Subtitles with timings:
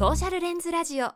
[0.00, 1.10] ソーシャルレンズラジオ。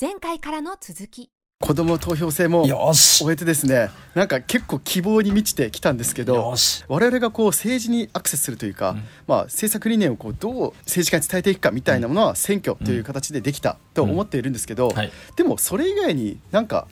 [0.00, 1.30] 前回からの続き。
[1.60, 3.22] 子供投票制もよし。
[3.22, 6.82] 終えてですねなんか結構希望に満ちてきたんですけどよし。
[6.88, 9.04] 我々がこう政治にアクセスするというか、うん。
[9.26, 15.12] まあ、政策理念をこうどう政治家に伝えていくかみたいなものは選挙という形でできたと思っているんですけど、はい。
[15.36, 16.88] でもそれ以外になんか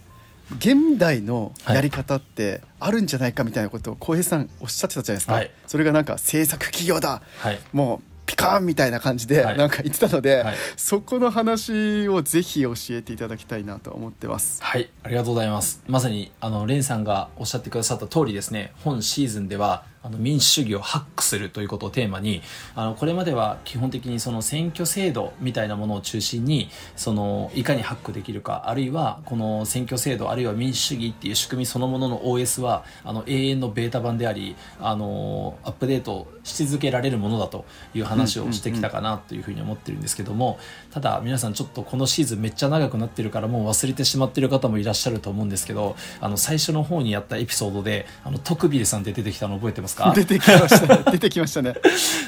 [0.58, 5.50] 現代のやり方ってあるんじゃないかみたいなことを浩平さんおっしゃってたじゃないですか、はい。
[5.66, 7.22] それがなんか政策企業だ。
[7.38, 7.58] はい。
[7.72, 14.62] もうピカーンみたいな感じではいなんか言ってたので、はいそこの話をぜひ教えていただきたいなと思ってます。
[14.62, 15.82] はい、ありがとうございます。
[15.88, 22.42] まさに、あの、レンさんがおっしゃってくださった通りですね、本シーズンでは、あの、民主主義をハックするということをテーマに、
[22.74, 37.64] あの、これまでは基本的にその選挙制度みたいなものを中心に、その、いかにハックできるか、あるいは、この選挙制度、あるいは民主主義っていう仕組みそのものの OS は、あの、永遠のベータ版であり、あの、アップデートし続けられるものだと
[37.94, 40.58] いう話をしてきたかなというふうに思ってるんですけども、
[40.90, 50.12] ただ、皆さんちょっとこのシーズンめっちゃ長くなってるからもう忘れてしまってる方もいらっしゃると思うんですけどあの最初の方にやったエピソードであのトクビルさんって出てきたの覚えてますか？
[50.14, 51.02] 出てきましたね。
[51.12, 51.74] 出てきましたね。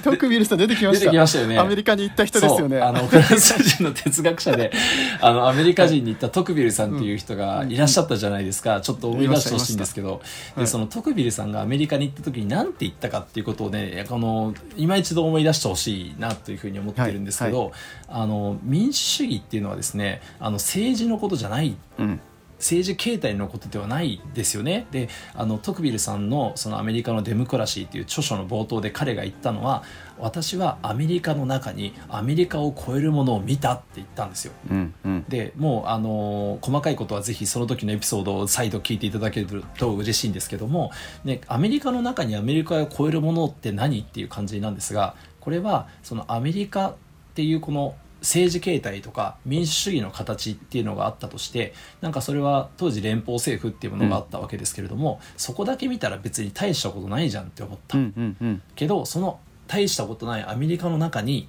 [0.03, 1.07] トクビルさん出てきました。
[1.13, 2.81] よねアメリカに行った人ですよね。
[2.81, 4.73] あのフランス人の哲学者で
[5.21, 10.23] あのアメリカ人に行ったトクビルさんっていう人がいらっしゃったじゃないですか、ちょっと思い出してほしいんですけど
[10.57, 17.73] でそのトクビルさんがアメリカに行った時に何て言ったかっていうことをねこの今一度思い出してほしいなというふうに思ってるんですけど、はい
[18.15, 22.21] あの民主主義っていうのはですねあの政治のことじゃないうん。
[22.63, 24.87] 政治形態のことではないですよね。
[24.93, 29.83] であのトクビルさんのそのアメリカのデモクラシーっていう著書の冒頭で彼が言ったのは
[30.19, 34.53] 私はアメリカの中にアメリカを超えるものを見たって言ったんですよ。
[34.71, 34.95] うん。
[35.05, 35.25] うん。
[35.29, 40.93] でもうあの細かいことはぜひその時のエピソードを再度聞いていただけると嬉しいんですけども、
[41.25, 46.95] ね、アメリカの中にアメリカを超えるものって何っていう感じなんですがこれはそのアメリカっ
[47.35, 57.99] ていうこの政治形態とか民主主義の形っていうのがあったとしてなんかそれは当時連邦政府っていうものがあったわけですけれども、そこだけ見たら別に大したことないじゃんって思った。
[57.99, 58.15] うん。
[58.17, 58.37] うん。
[58.41, 58.63] うん。
[58.75, 61.49] けどその大したことないアメリカの中に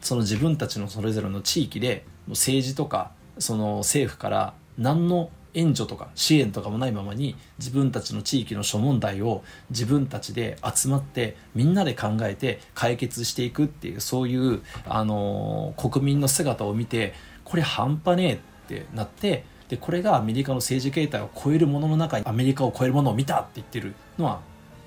[0.00, 18.38] その自分たちのそれぞれの地域で政治とかその政府から何の援助とか支援とかもないままに自分たちの地域の諸問題を自分たちで集まってみんなで考えて解決していくっていうそういう、あのー国民の姿を見てこれ半端ねえっ
[18.68, 24.40] てなってでこれがアメリカの政治形態を超えるものの中にアメリカを超えるものを見たって言ってるのは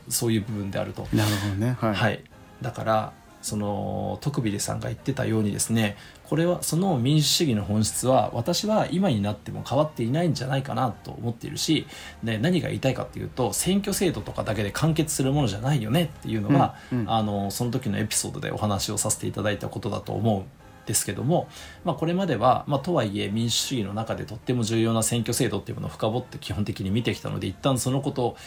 [0.10, 1.78] そういう部分であるとなるほどね。
[1.80, 1.94] はい。
[1.94, 2.24] はい、
[2.62, 11.88] だからその徳ビレさんが言ってたようにですねこれはその民主主義の本質は私は今になっても変わっていないんじゃないかなと思っているし、
[12.24, 17.12] で何が言いたいかっていうと選挙制度とかだけで完結するものじゃないよねっていうのが、うんうん。
[17.12, 20.46] あのその時のエピソードでお話をさせていただいたことだと思うん
[20.86, 21.48] ですけども、
[21.84, 28.38] まあ、これまでは、まあ、とはいえ民主主義の中でとっても重要な選挙制度っていうものを深掘って基本的に見てきたので一旦そのことを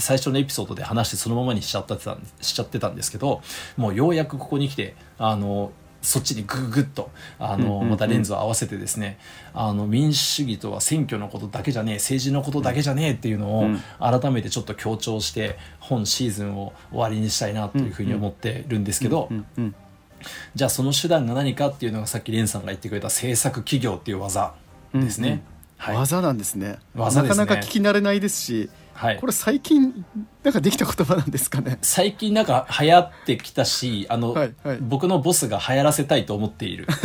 [0.00, 3.42] 最初のエピソードで話してそのままにしちゃってたんしちゃってたんですけど
[3.76, 5.72] もうようやくここに来てあの
[6.02, 9.18] そっちにグググッとあのまたレンズを合わせてですね
[9.52, 19.28] あの民主主義とは選挙のことだけじゃねえ政治のことだけじゃねえっていうのをうん改めてちょっと強調して本シーズンを終わりにしたいなというふうに思ってるんですけど。
[20.54, 24.52] じゃあその手段が何かっていうのがさっきレンさんが言ってくれた政策企業っていう技
[24.92, 25.28] ですね。
[25.28, 25.42] うんうん
[25.80, 26.78] はい技なんですね。
[26.94, 28.68] 技ですねなかなか聞き慣れないですし、
[29.00, 29.16] はい。
[29.16, 30.04] これ最近
[30.42, 31.78] なんかできた言葉なんですかね？
[31.80, 34.78] 最近なんか流行ってきたしあの、はいはい。
[34.82, 36.86] 僕のボスが流行らせたいと思っている。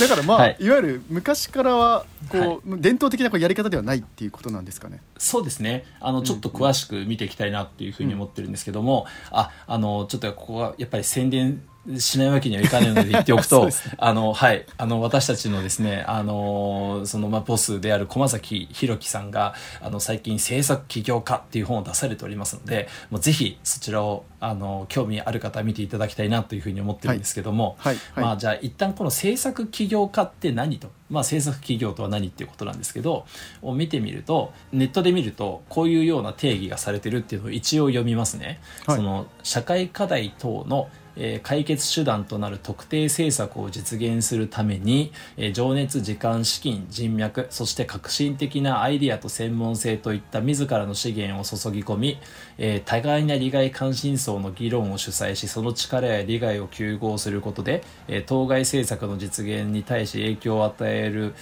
[0.00, 0.56] だからまあ、はい。
[0.58, 2.80] い、わゆる昔からはこう、はい。
[2.80, 5.00] 伝統的なこうやり方ではないっていうことなんですかね？
[5.16, 5.84] そうですね。
[6.00, 11.62] あのちょっと詳しく見ていきたいなっていうふうに思ってるんですけども、ああのちょっとここはやっぱり宣伝
[11.98, 14.64] しないわけにはいかないので言っておくと、 そうですあのはい。
[14.76, 27.98] あの私たちのですねあのそのまあボスである駒崎弘樹さんがあの最近制作起業家っていう本を出されておりますのでもうぜひそちらをあの興味ある方は見ていただきたいなというふうに思ってるんですけども、はい。
[28.14, 28.24] はい。
[28.24, 33.26] まあじゃあ一旦この制作起業家って何と、まあ、制作企業とは何っていうことなんですけど
[33.62, 38.60] を見てみるとネットで見るとこういうような定義がされてるっていうのを一応読みますね。
[38.86, 38.96] はい。
[38.96, 52.18] その社会課題等のえ解決手段となる特定政策を実現するために、え情熱時間資金人脈そして革新的なアイディアと専門性といった自らの資源を注ぎ込み、
[52.58, 61.34] えー多大な利害関心層の議論を主催しその力や利害を糾合することで、え当該政策の実現に対し影響を与える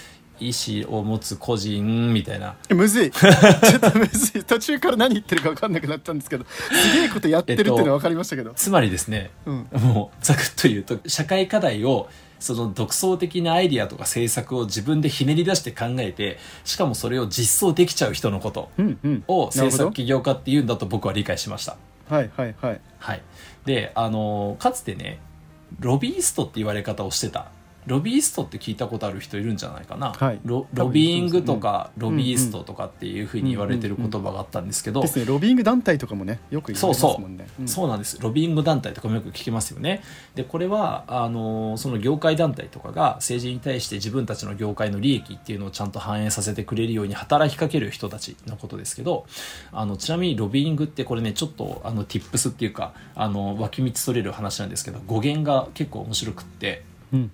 [0.49, 2.57] 意思を持つ個人みたいな。
[2.69, 3.11] えむずい。
[3.13, 4.45] ちょっとむずい。
[4.45, 9.69] 途中から何言ってるか分かんなくなったんですけどすげえことやってるっていうのは分かりましたけど、つまりですねうん。
[9.73, 12.09] もうざくっと言うと社会課題を
[12.41, 19.13] その独創的なアイディアとか政策を自分でひねり出して考えてしかもそれを実装できちゃう人のことうんうん。
[19.13, 19.47] をなるほど。
[19.47, 21.77] 政策起業家っていうんだと僕は理解しました。
[22.09, 22.81] はいはいはい。
[22.99, 23.23] はい、
[23.65, 25.19] であのかつてね
[25.81, 27.51] ロビーストって言われ方をしてた
[27.87, 30.41] ロビーストって聞いたことある人いるんじゃないかな、はい。
[30.45, 37.47] ロロビーイングとかロビーストとかっていうふうに言われてる言葉があったんですけど、ですねロビーイング団体とかもねよく言われますもんね。
[37.63, 37.69] ん。
[37.69, 38.19] そうなんです。
[38.21, 40.03] ロビーイング団体とかもよく聞きますよね。
[40.35, 49.27] でこれはあのその業界団体とかが政治に対して自分たちの業界の利益っていうのをちゃんと反映させてくれるように働きかける人たちのことですけど
[49.73, 56.85] あのちなみにロビーイングってこれねちょっとあの tips っていうかあの脇道それる話なんですけど語源が結構面白くって。
[57.13, 57.33] うん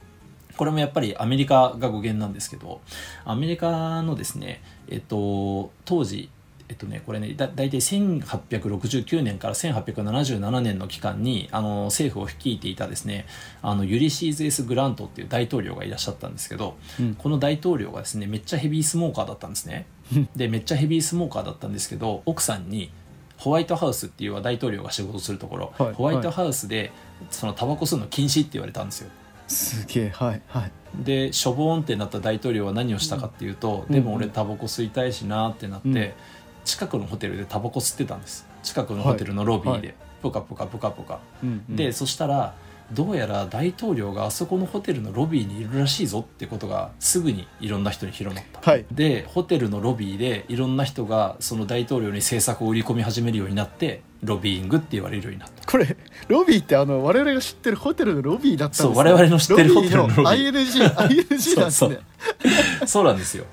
[0.59, 2.81] これもやっぱりアメリカが語源なんですけど
[3.25, 6.29] アメリカのですねえっと当時
[6.69, 13.27] えっとねこれねだ大体1869年から1877年の期間にあの政府を率いていたですね
[13.63, 17.15] あのユリシーズ・ S・ グラントっていう大統領がいらっしゃったんですけど、うん。
[17.15, 19.87] この大統領がですねめっちゃヘビースモーカーだったんですね。
[20.35, 22.91] でめっちゃヘビースモーカーだったんですけど奥さんに
[23.37, 25.95] ホワイトハウスっていう大統領が仕事するところ、はい。
[25.95, 26.91] ホワイトハウスで
[27.31, 29.11] そのタバコ吸うの禁止って言われたんですよ
[29.49, 30.73] すげえはいはい。
[30.95, 33.95] でしょぼーんってなった大統領は何をしたかっていうと、うん。
[33.95, 36.12] でも俺タバコ吸いたいしなってなって、うん。
[36.65, 38.47] 近くのホテルでタバコ吸ってたんです。
[38.62, 41.77] 近くのホテルのロビーで、はポカポカポカポカ、うんうん。
[41.77, 42.55] でそしたら
[42.93, 48.87] どうやら大統領があそこのホテルのロビーにいるらしいぞってことがすぐにいろんな人に広まった、はい。
[48.90, 55.67] でホテルのロビーでいろんな人がその大統領に政策を売り込み始めるようになってロビーイングって言われるようになった。
[55.70, 55.96] これ
[56.29, 58.94] ロビーってあの我々が知ってるホテルのロビーだったんですね。
[58.94, 60.25] そう我々の知ってるホテルのロビー。
[60.25, 61.99] ING ING なんですそうね
[62.87, 63.44] そうなんですよ、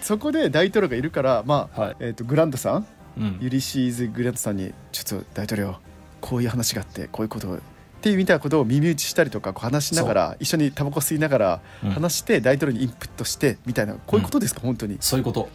[0.00, 1.96] そこで大統領がいるからまあ、はい。
[2.00, 2.86] えっ、とグラントさん
[3.16, 5.76] うん、ユリシーズ・グラントさんにちょっと大統領
[6.20, 7.58] こういう話があってこういうことを
[8.02, 11.90] っていうみたいなことを耳打ちしたりとかこう話しながら一緒にタバコ吸いながらうん。
[11.90, 14.96] 話して大統領にインプットしてみたいなこういうことですか、本当に。
[14.98, 15.48] そういうこと。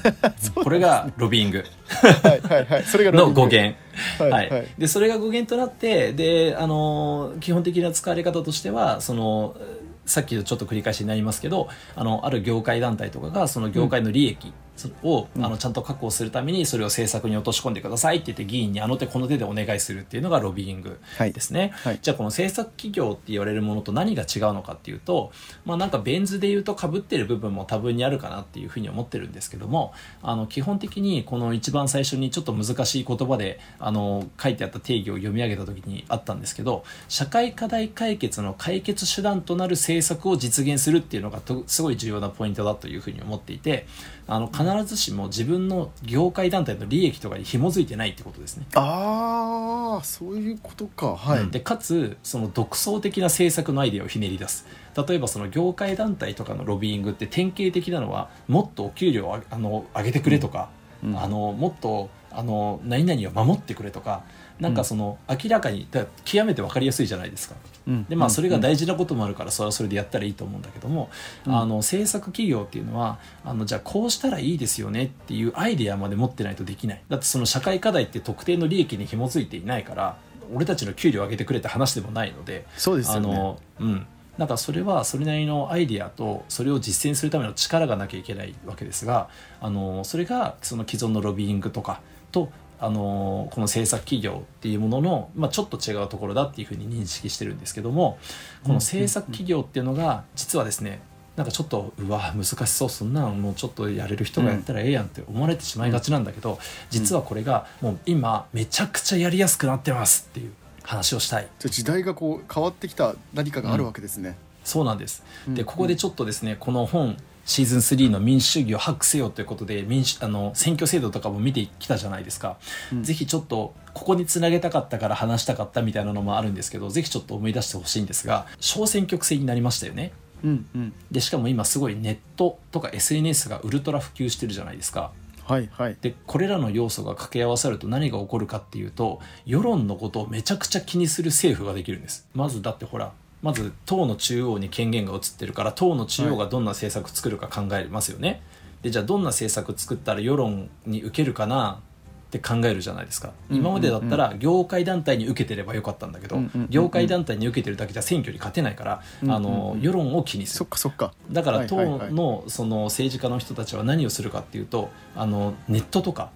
[0.62, 2.84] これがロビーイングはいはいはい。
[2.84, 3.76] それがの語源。
[4.18, 4.50] はいはい。
[4.50, 4.66] はい。
[4.76, 9.56] でそれが語源となってで、あの基本的な使われ方としてはその
[10.04, 14.52] さっきのちょっと繰り返しになりますけどあのある業界団体とかがその業界の利益
[15.02, 15.44] を、うん。
[15.44, 21.32] あのちゃんと確保するためにそれを政策に落とし込んでくださいって言って議員にあの手この手でお願いするっていうのがロビーイングはい。
[21.32, 21.98] ですね、はい。
[22.00, 25.32] じゃあこの政策企業って言われるものと何が違うのかっていうと
[25.64, 29.92] まあなんかベン図で言うとかぶってる部分も多分にあるかなっていうふうに思ってるんですけども
[30.22, 43.86] あの基本的にこの一番最初にちょっと難しい言葉であの書いてあった定義を読み上げた時にあったんですけど社会課題解決の解決手段となる政策を実現するっていうのがとすごい重要なポイントだというふうに思っていて
[44.28, 48.66] あの必ずしも自分の業界団体の利益とかに紐づいてないってことですね。
[48.74, 51.16] ああそういうことか。
[51.16, 54.66] はい、うんでかつその独創的な政策のアイデアをひねり出す。
[54.96, 60.70] 例えばその業界団体とかのロビーイングって典型的なのはもっとお給料をああの上げてくれとか、
[61.04, 61.18] うん。
[61.18, 64.24] あのもっとあの何々を守ってくれとか
[64.58, 67.54] なんかその明らかにだ極めて分かりやすいじゃないですか。
[67.86, 68.04] うん。
[68.04, 68.62] でまあそれがうん。
[68.62, 71.10] 大事なこともあるからそれはそれでやったらいいと思うんだけども、
[71.46, 71.56] うん。
[71.56, 77.02] あの制作企業っていうのはあのじゃあこうしたらいいですよねっていうアイデアまで持ってないとできない。
[77.08, 80.16] だってその社会課題って特定の利益に紐づいていないから
[80.54, 83.28] 俺たちの給料上げてくれって話でもないのであそうですよね。
[83.32, 84.06] のうん。
[84.38, 89.28] なんかそれはそれなりのアイデアとそれを実践するための力がなきゃいけないわけですが
[89.60, 92.00] あのそれがその既存のロビーイングとか
[92.32, 98.18] とあのこの制作企業っていうものの、まあ、ちょっと違うところだっていうふうに認識してるんですけども
[98.64, 101.00] この制作企業っていうのが実はですね
[101.36, 110.52] なんかちょっとうわ難しそうそんなのもうちょっとやれる人がやったらええやんって思われてしまいがちなんだけど、実はこれがもう今めちゃくちゃやりやすくなってますっていう
[110.82, 111.48] 話をしたい。
[111.58, 115.66] 時代がこう変わってきた何かがあるわけですね、そうなんです、でうん。
[115.66, 122.58] ここでちょっとですねこの本シーズン3の民主主義をハックせよということで民主あの選挙制度とかも見てきたじゃないですか、
[122.92, 123.02] うん。
[123.04, 130.12] ぜひちょっとここにつなげたかったから話したかったみたいなのもあるんですけどぜひちょっと思い出してほしいんですが小選挙区制になりましたよね。
[130.42, 130.92] うんうん。
[131.10, 135.12] でしかも今すごいネットとか SNS がウルトラ普及してるじゃないですか。
[135.44, 135.96] はいはい。
[136.00, 142.26] でこれらの要素が掛け合わさると何が起こるかっていうと世論のことをめちゃくちゃ気にする政府ができるんです。
[142.34, 143.12] まずだってほら
[143.46, 148.42] まず党の中央に権限が移ってるから党の中央がどんな政策作るか考えますよね、
[148.82, 151.78] でじゃあどんな政策作ったら世論に受けるかな
[152.26, 161.14] って考えるじゃないですか、うん今までだったら業界団体に受けてればよかったんだけど、業界団体に受けてるだけじゃ選挙に勝てないから、あの世論を気にすそるっかそっか。
[161.30, 162.12] だから党はいはいはい。
[162.12, 166.30] のその政治家の人たちは何をするかっていうとあのネットとか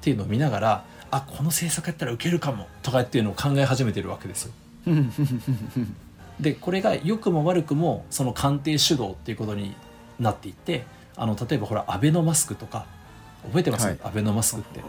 [0.00, 4.52] っていうのを見ながらあこの政策やったら受けるかもとかっていうのを考え始めてるわけですよ。
[6.40, 9.74] でこれが良くも悪くもその官邸主導っていうことに
[10.20, 10.84] なっていって
[11.16, 12.86] あの例えばほらアベノマスクとか
[13.44, 13.98] 覚えてます、はい。
[14.02, 14.80] アベノマスクって。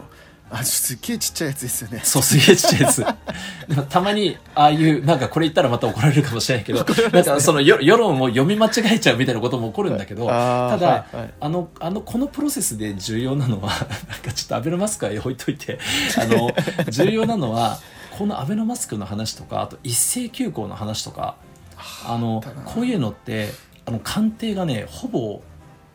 [0.52, 2.00] あすっげえちっちゃいやつですよね。
[2.02, 3.04] そうすげえちっちゃいやつ。
[3.88, 11.34] たまにああいうなんかこれ言ったらまた怒られるかもしれないけど、なんかその世世論を読み間違えちゃうみたいなことも起こるんだけど、あーただ、はいはい。
[11.40, 13.68] あのあのこのプロセスで重要なのは
[14.10, 15.78] なんかちょっとアベノマスクは置いといて
[16.18, 16.50] あの
[16.88, 17.78] 重要なのは
[18.20, 21.36] このアベノマスクの話とかあと一斉休校の話とか
[22.06, 23.48] あのこういうのって
[23.86, 25.40] あの官邸がねほぼ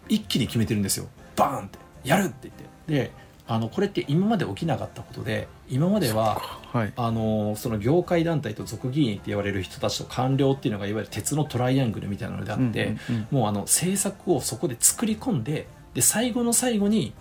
[0.09, 1.05] 一気に決めてるんですよ。
[1.35, 2.65] バーンってやるって言って。
[2.91, 3.11] で
[3.47, 6.41] あのこれって今まで起きなかったことで今までは
[6.73, 6.93] はい。
[6.95, 17.13] あのその業界団体と俗議員って言われる人たちと官僚っていうのがいわゆる鉄のトライアングルみたいなのであって、うんうんうんもうあの政策をそこで作り込んでで最後の最後に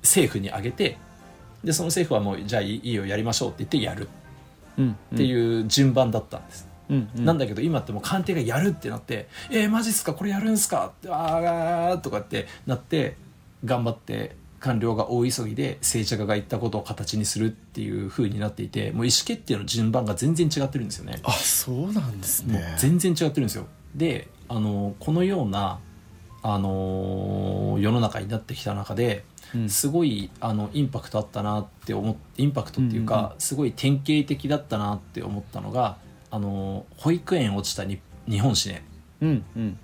[0.00, 0.96] 政府に上げて
[1.62, 4.08] でその政府はもうじゃあいいよやりましょうって言ってやる。
[4.20, 4.25] うん
[4.80, 10.14] っていう順番だったんです、うんうんなんだけど今ってもう官邸がやるってなって「えー、マジっすか？
[10.14, 13.16] これやるんすか?」って「あー」とかってなって
[13.64, 21.18] 頑張って官僚が大急ぎで政治家が言ったことを形にするっていう風になっていてもう意思決定の順番が全然違ってるんですよね。
[21.24, 23.66] あそうなんですね全然違ってるんですよ。
[23.96, 25.80] であのこのような
[26.48, 29.68] あの世の中になってきた中でうん。
[29.68, 35.96] すごいあのインパクトあったなって思っインパクトっていうか、うんうんすごい典型的だったなって思ったのが
[36.30, 38.84] あの保育園落ちたに日本史ね。
[39.20, 39.78] うんうん。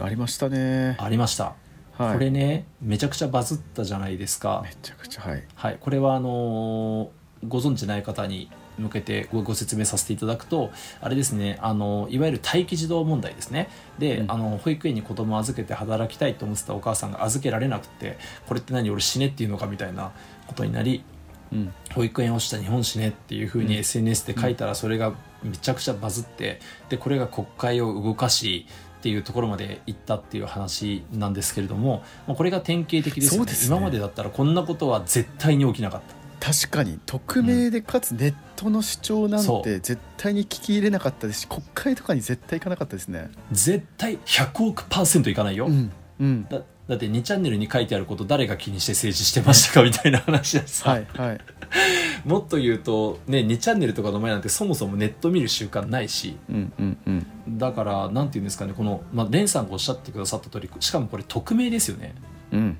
[0.00, 0.96] ありましたね。
[0.98, 1.54] ありました、
[1.98, 2.12] はい。
[2.14, 4.62] これねめちゃくちゃバズったじゃないですか。
[4.64, 5.44] めちゃくちゃはい。
[5.54, 7.08] はい、これはあのー
[7.48, 8.50] ご存知ない方に
[8.82, 10.70] 向けてごご説明させていただくと
[11.00, 13.68] あれですねあのいわゆる待機児童問題ですね。
[13.98, 14.30] で、うん。
[14.30, 20.12] あの保育園に子供を預けて働きたいと思ってたお母さんが預けられなくてこれって何俺死ねっていうのかみたいな
[20.46, 21.04] ことになり
[21.52, 21.72] うん。
[21.94, 23.80] 保育園をした日本史ねっていうふうにうん。
[23.80, 28.66] SNS で書いたらそれがめちゃくちゃバズってでこれが国会を動かし
[29.00, 33.52] っていうところまで行ったっていう話なんですけれどもまあこれが典型的ですよね。
[33.52, 33.58] ね。
[33.66, 43.30] 今までだったらこんなことは絶対に起きなかった確かに匿名でかつネットの主張なんて絶対に聞き入れなかったですし国会とかに絶対行かなかったですね。
[43.52, 46.46] 絶対100億パーセントいかないよ、うんうん。
[46.50, 51.40] だだって2チャンネルに書いてあること誰が気にして政治してましたかみたいな話でさ、はいはい。
[52.26, 56.36] もっと言うと、ね、2チャンネルとかの前なんてそもそもネット見る習慣ないし。
[56.50, 57.26] うんうんうん。
[57.50, 62.16] だからなんていうんですかねこの、まあ、レンさんがおっしゃってくださった通りしかもこれ匿名ですよね。
[62.50, 62.78] うん。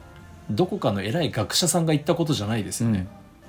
[0.50, 3.07] どこかの偉い学者さんが言ったことじゃないですよね、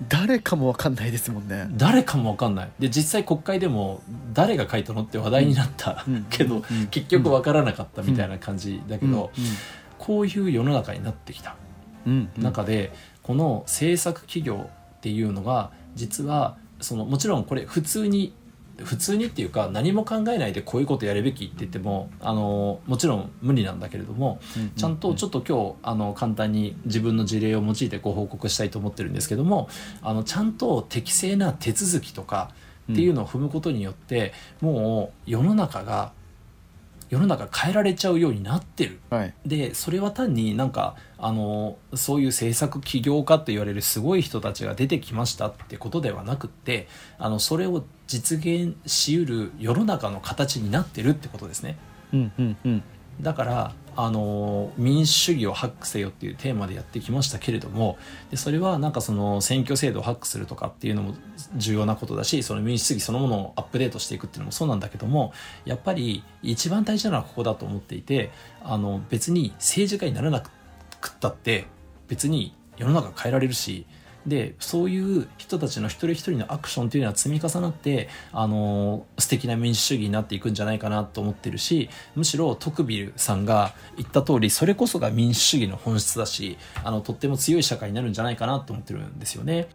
[0.09, 1.67] 誰かもわかんないですもんね。
[1.71, 2.69] 誰かも分かんない。
[2.79, 4.01] で実際国会でも
[4.33, 6.87] 誰が書いたのって話題になった、うんけど、うん。
[6.87, 9.31] 結局分からなかったみたいな感じだけど、
[9.97, 11.55] こういう世の中になってきた。
[12.05, 12.43] うんうん。
[12.43, 18.33] 中でこの制作企業っていうのが実はそのもちろんこれ普通に
[18.77, 24.39] 普通にっていうか何も考えないでこういうことやるべきって言ってもあのもちろん無理なんだけれども
[24.75, 29.69] ちゃんとちょっと今日あの簡単に自分の事例を用いてご報告したいと思ってるんですけども
[30.01, 32.51] あのちゃんと適正な手続きとか
[32.91, 36.11] っていうのを踏むことによって、もう世の中が
[37.09, 38.99] 世の中変えられちゃうようになってる。
[39.11, 39.33] はい。
[39.45, 46.87] でそれは単になんかあのそういう政策起業家と言われるすごい人たちが出てきましたってことではなくって
[47.19, 47.83] あのそれを
[48.13, 51.77] 実現しうる世の中の形になってるってことですね。
[52.13, 52.83] うんうんうん。
[53.21, 57.97] だからあの民主主義をハックせよっていうテーマでやってきましたけれども
[58.29, 61.15] でそれはなんかその選挙制度をハックするとかっていうのも
[61.55, 65.33] 重要なことだしその民主主義そのものをアップデートしていくっていうのもそうなんだけども
[65.65, 68.31] やっぱり一番大事なのはここだと思っていて
[68.63, 71.65] あの別に政治家にならなくったって
[72.07, 73.85] 別に世の中変えられるし
[74.25, 89.67] でそういう人たちの一人一人のアクションというのは積み重なってあの素敵な民主主義になっていくんじゃないかなと思ってるしむしろトクビルさんが言った通りそれこそが民主主義の本質だしあのとっても強い社会になるんじゃないかなと思ってるんですよね。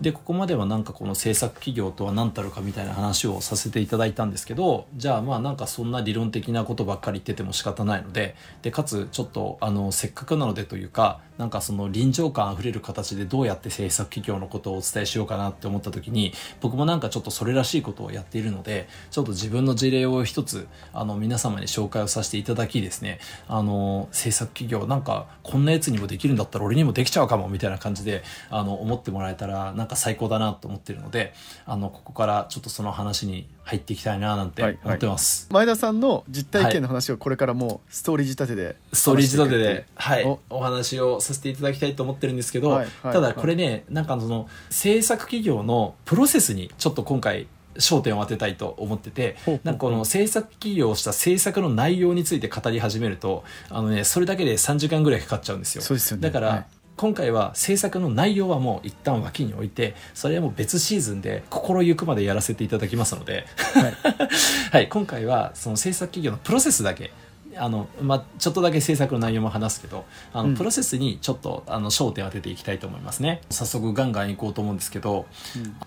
[0.00, 23.20] でここまではなんかこの制作企業とは何たるかみたいな話をさせていただいたんですけどじゃあまあなんかそんな理論的なことばっかり言ってても仕方ないのででかつちょっとあのせっかくなのでというかなんかその臨場感あふれる形でどうやって制作企業のことをお伝えしようかなって思った時に僕もなんかちょっとそれらしいことをやっているのでちょっと自分の事例を一つあの皆様に紹介をさせていただきですね。
[23.48, 31.32] あの制作企業なんかこんなやつにもできるんだったら俺にもできちゃうかもみたいな感じであの思ってもらえたらなんか最高だなと思ってるので
[31.66, 40.24] あのここからちょっとその話に入っていきたいななんて思ってます、前田さんの実体験の話をこれからもうストーリー仕立てでストーリー仕立てで、はい。
[40.24, 43.12] お、お話をさせていただきたいと思ってるんですけど、はいはい。
[43.12, 55.82] ただこれね、なんかその制作企業のプロセスにちょっと今回焦点を当てたいと思っててなんかこの制作企業をした制作の内容について語り始めるとあのねそれだけで3時間ぐらいかかっちゃうんですよ。
[55.82, 56.22] そうですよね。
[56.22, 56.66] だから、はい
[57.00, 63.94] 今回は制作の内容はもう一旦脇に置いてそれはもう別シーズンで心ゆくまでやらせていただきますので、はい。
[64.70, 67.10] はい、今回はその制作企業のプロセスだけ
[67.56, 70.04] あの、まあ、ちょっとだけ制作の内容も話すけど
[70.34, 70.56] あの、うん。
[70.58, 73.40] プロセスにちょっとあの焦点を当てていきたいと思いますね。
[73.48, 75.24] 早速ガンガンいこうと思うんですけど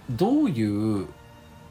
[0.09, 1.05] どういう、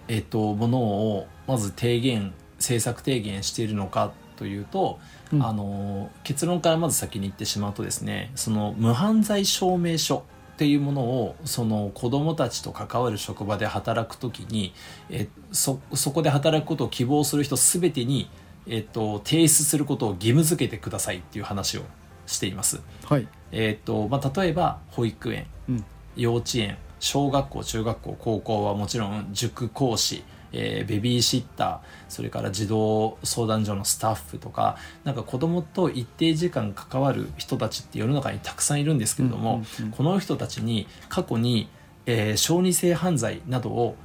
[0.06, 4.98] えっと、ものをまず提言制作提言しているのかというと、
[5.32, 5.42] うん。
[5.42, 14.74] あの結論からまず先に言ってしまうとですねその無犯罪証明書っていうものをその子どもたちと関わる職場で働くときに
[15.08, 18.28] えそそこで働くことを希望する人すべてに、
[18.66, 21.82] えっと、提出することを義務付けてくださいっていう話を
[22.26, 22.80] しています。
[23.06, 23.26] はい。
[23.50, 25.84] えっとまあ、例えば保育園うん。
[26.14, 31.78] 幼稚園小学校中学校高校はもちろん塾講師、えーベビーシッター
[32.08, 39.64] それから児童相談所のスタッフとかなんか子供と一定時間関わる人たちって世の中にたくさんいるんですけれども、
[39.96, 41.68] この人たちに過去に、
[42.06, 43.96] えー小児性犯罪などを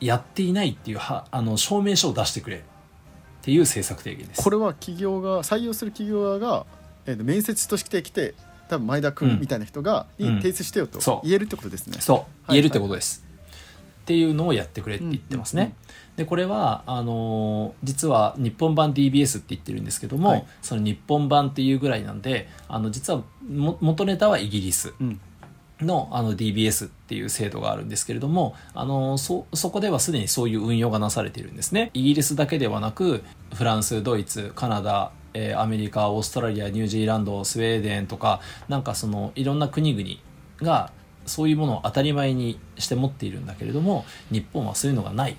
[0.00, 2.60] やっていないっていうはあの証明書を出してくれっ
[3.42, 4.42] ていう政策提言です。
[4.42, 6.66] これは企業が採用する企業側が、
[7.06, 8.34] えーと面接として来て
[8.68, 9.14] 多分前田うん。
[9.14, 10.36] 君みたいな人が、うん。
[10.36, 11.98] に提出してよと言えるってことですね。
[12.00, 12.16] そう。
[12.18, 12.26] はい。
[12.48, 13.24] 言えるってことです、
[14.06, 15.74] っていうのをやってくれって言ってますね、
[16.14, 20.46] でこれはあのー実は日本版 DBS って言ってるんですけども、はい。
[20.62, 25.20] その日本版っていうぐらいなんであの実はも元ネタはイギリスうん。
[25.80, 31.90] のあの DBS っていう制度があるんですけれどもあのそそこではすでにそういう運用がなされているんですね。
[31.92, 40.08] イギリスだけではなくフランスドイツカナダえーアメリカオーストラリアニュージーランドスウェーデンとかなんかそのいろんな国々
[40.62, 40.92] が
[41.26, 45.36] そういうものを当たり前にして持っているんだけれども日本はそういうのがない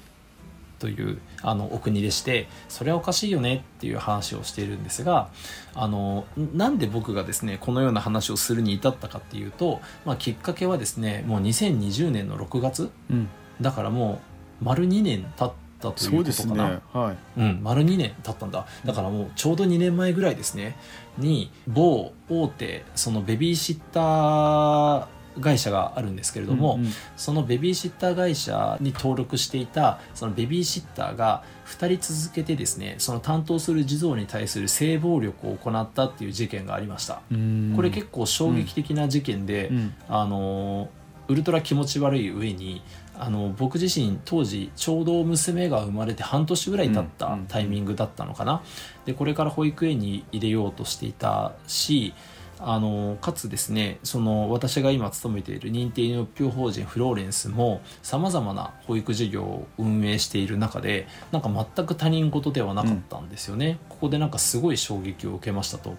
[0.79, 5.29] というあのお国でしてそれはおかしいよねっていう話をしているんですが
[5.73, 13.29] あのなんで僕がですねこのような話をするに至ったかっていうと、まあ、きっかけはですねもう2020年の6月うん
[13.61, 14.21] だからも
[14.61, 16.69] う丸2年経ったといそうことかな。
[16.69, 16.79] ね。
[16.93, 17.39] はい。
[17.39, 20.75] うん、丸2年経ったんだだからもうちょうど2年前ぐらいですね
[21.17, 26.91] に某大手そのベビーシッター会社があるんですけれども、うんうん。
[27.15, 37.73] そのベビーシッター会社に登録していたそのベビーシッターが2人続けてですねその担当する児童に対する性暴力を行ったっていう事件がありました、うん。
[37.75, 39.93] これ結構衝撃的な事件で、うん。
[40.07, 40.89] あの
[41.27, 42.81] ウルトラ気持ち悪い上に
[43.19, 47.33] あの僕自身当時ちょうど娘が生まれて半年ぐらい経ったうん。
[47.33, 47.45] うん。
[47.47, 48.61] タイミングだったのかな、
[49.05, 52.13] でこれから保育園に入れようとしていたし
[52.59, 65.95] あのかつですねその私が今勤めている認定 NPO 法人フローレンスもさまざまな保育事業を運営している中でなんか全く他人事ではなかったんですよね、ここでなんかすごい衝撃を受けましたと。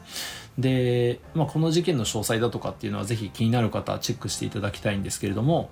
[0.59, 5.71] で、まあ、この事件の詳細だとかっていうのはぜひ気になる方はチェックしていただきたいんですけれども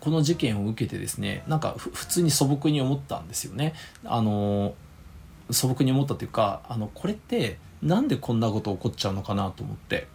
[0.00, 3.74] この事件を受けてですねなんかふ普通に素朴に思ったんですよね。
[4.04, 4.74] あの
[5.50, 10.08] 素朴に思ったというかあのこれってなんでこんなこと起こっちゃうのかなと思って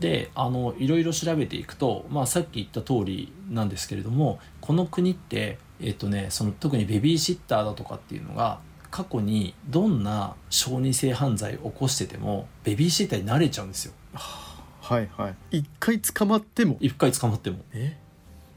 [0.00, 15.58] であのいろいろ調べていくと、まあ、さっき言った通りなんですけれどもこの国って、えっとね、その特にベビーシッターだとかっていうのが過去にどんな小児性犯罪を起こしててもベビーシッターに慣れちゃうんですよはいはい。
[15.58, 16.76] 一回捕まっても？
[16.80, 17.96] 一回捕まってもえ？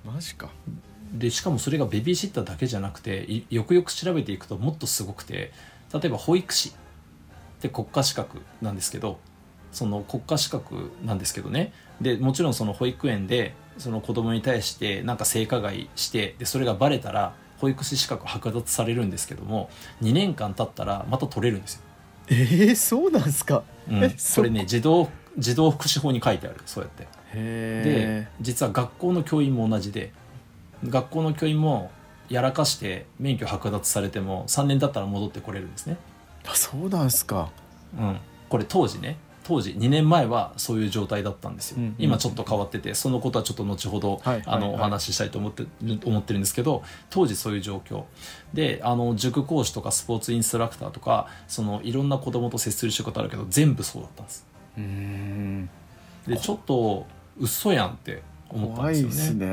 [0.03, 0.49] マジか。
[1.13, 5.51] でしかもそれがベビーシッターだけじゃなくていよくよく調べていくともっとすごくて
[5.93, 6.73] 例えば保育士っ
[7.61, 9.19] て国家資格なんですけど
[9.75, 11.71] その国家資格なんですけどね。
[12.01, 19.69] でもちろんその保育園でその子供に対してなんか性加害してでそれがバレたら保育士資格剥奪されるんですけども
[20.01, 21.81] 2年間経ったらまた取れるんですよ、
[22.27, 23.63] えー、そうなんすか？
[23.89, 24.03] うん。
[24.03, 27.03] えそれね児童児童福祉法に書いてあるそうやって。
[27.03, 30.11] でへ実は学校の教員も同じで
[30.87, 31.91] 学校の教員も
[32.29, 35.97] やらかして免許剥奪されても3年経ったら戻ってこれるんですね、
[36.47, 37.51] あそうなんですか。
[37.97, 38.17] うん、
[38.49, 41.95] これ当時ね当時2年前はそういう状態だったんですよ、うんうん。
[41.99, 44.43] 今ちょっと変わっててそのことはちょっと後ほど、はい。
[44.43, 45.65] あのお話ししたいと思って
[46.03, 48.05] 思ってるんですけど当時そういう状況。
[48.55, 54.47] であの塾講師とかスポーツインストラクターとかそのいろんな子供と接する仕事あるけど全部そうだったんです。
[54.77, 55.69] うーん。
[56.27, 57.05] でちょっと
[57.37, 59.15] 嘘やんって思ったんですよね。
[59.15, 59.47] ですね。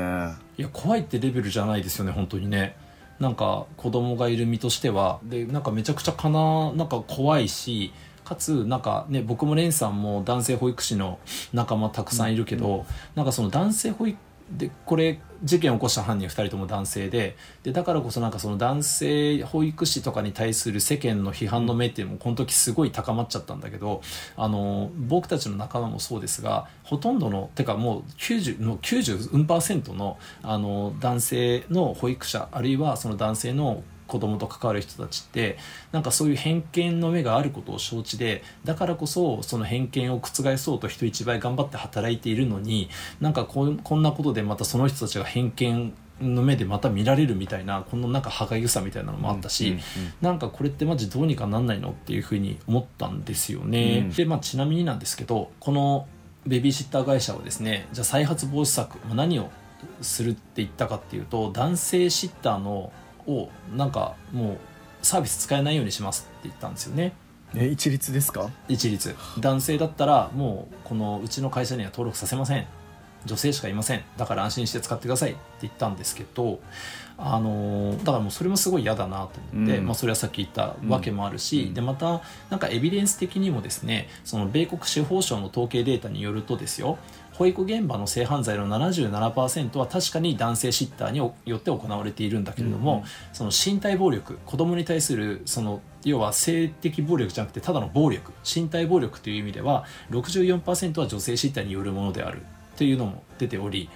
[0.57, 2.75] いや怖いってレベルじゃないですよね本当にね。
[3.19, 5.19] なんか子供がいる身としては。
[5.23, 7.93] でなんかめちゃくちゃかななんか怖いし
[8.23, 11.19] かつなんかね僕もレンさんも男性保育士の
[11.53, 14.17] 仲間たくさんいるけど、なんかその男性保育
[14.51, 24.01] でこれ事件を起こした犯人2人とも男性ででだからこそなんかその男性保育士とかに対する世間の批判の目っていうのもこの時すごい高まっちゃったんだけど
[24.37, 35.57] あの僕たちの仲間もそうですがほとんどのてかもう90の90うんパーセントのあの男性の保育者あるいはその男性の子供と関わる人たちって
[35.91, 49.79] なんかそういう偏見の目があることを承知でだからこそその偏見を覆そうと人一倍頑張って働いているのになんかこんこんなことでまたその人たちが偏見の目でまた見られるみたいなこのなんか歯がゆさみたいなのもあったし、うんうん
[50.21, 54.03] なんかこれってマジどうにかなんないのっていうふうに思ったんですよね。
[54.09, 56.07] うんでまあちなみになんですけどこの
[56.45, 59.49] ベビーシッター会社はですねじゃあ再発防止策、まあ、何を
[60.01, 62.91] するって言ったかっていうと男性シッターの
[63.27, 64.57] をなんかもう
[65.01, 67.13] サービス使えないようにしますって言ったんですよね。
[67.55, 68.49] え一律ですか？
[68.67, 69.15] 一律。
[69.39, 72.65] 男性だったらもうこのうちの会社には登録させません。
[73.25, 74.01] 女性しかいません。
[74.17, 76.59] だから安心して使ってくださいって言ったんですけど
[77.17, 79.85] あのーだからもうそれもすごい嫌だなと思って、うん。
[79.85, 81.73] まあ、それはさっき言ったわけもあるし、うん。
[81.73, 86.97] でまたなんかエビデンス的にもですねその米国司法省の統計データによるとですよ
[87.33, 102.41] 保育現場の性犯罪の77%は確かに男性シッターによって行われているんだけれども、うんうんその身体暴力子供に対するその要は性的暴力じゃなくてただの暴力身体暴力という意味では64%は女性シッターによるものである
[102.77, 103.89] というのも出ており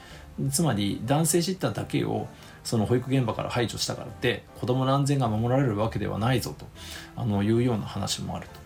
[0.52, 2.28] つまり男性シッターだけを
[2.64, 6.66] その保育現場から排除したからって子供の安全が守られるわけではないぞと
[7.16, 8.60] あのいうような話もあると。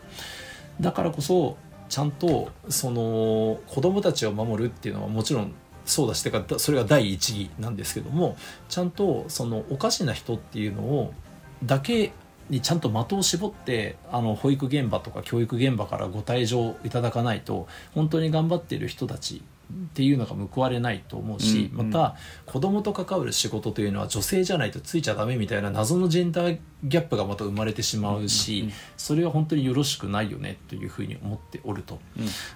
[0.81, 1.57] だからこそ
[1.91, 8.37] ちゃんとその子供たちを守るっていうのはもちろんそうだしてかそれが第一義なんですけども
[8.69, 11.13] ちゃんとそのおかしな人っていうのを
[11.65, 12.13] だけ
[12.49, 19.43] にちゃんと的を絞ってあの保育現場とか教育現場からご退場いただかないと本当に頑張っている人たち
[19.91, 21.89] っていうのが報われないと思うし、うんうん。
[21.91, 28.73] また子供と関わる仕事というのは女性じゃないとついちゃダメみたいな謎のジェンダーギャップがまた生まれてしまうし、うんうん。
[28.97, 31.99] それは本当によろしくないよねというふうに思っておると、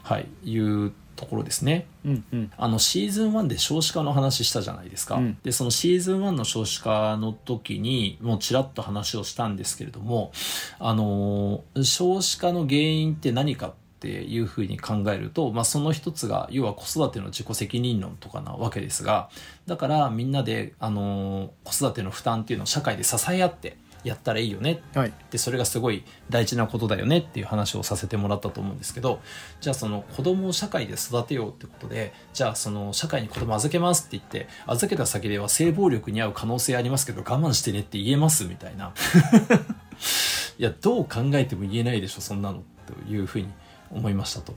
[0.04, 1.88] はい、いうところですね。
[2.06, 2.52] うんうん。
[2.58, 5.38] あのシーズン1で少子化の話したじゃないですか、うん。
[5.44, 10.32] でそのシーズン1の少子化の時にもうちらっと話をしたんですけれども
[10.80, 19.30] あのー少子化の原因って何かっていうふうに考えると、まあ、その一つが要は子育ての自己責任論とかなわけですが
[19.66, 24.84] だからみんなで、あのー子育ての負担っていうのを社会で支え合ってやったらいいよね。
[24.94, 25.14] はい。
[25.32, 27.18] でそれがすごい大事なことだよね。
[27.18, 29.20] っていう話をさせてもらったと思うんですけど
[29.62, 38.94] じゃあその子供を社会で育てようってことでじゃあその社会に子供預けますって言って預けた先では性暴力に遭う可能性ありますけど我慢してねって言えますみたいな。
[40.58, 42.64] いやどう考えても言えないでしょそんなの。
[42.86, 43.48] というふうに
[43.92, 44.54] 思いましたと。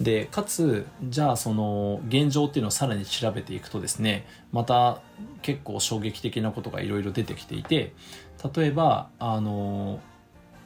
[0.00, 5.00] でかつじゃあその現状っていうのをさらに調べていくとですねまた
[5.40, 7.94] 結構衝撃的なことがいろいろ出てきていて
[8.54, 10.00] 例えばあの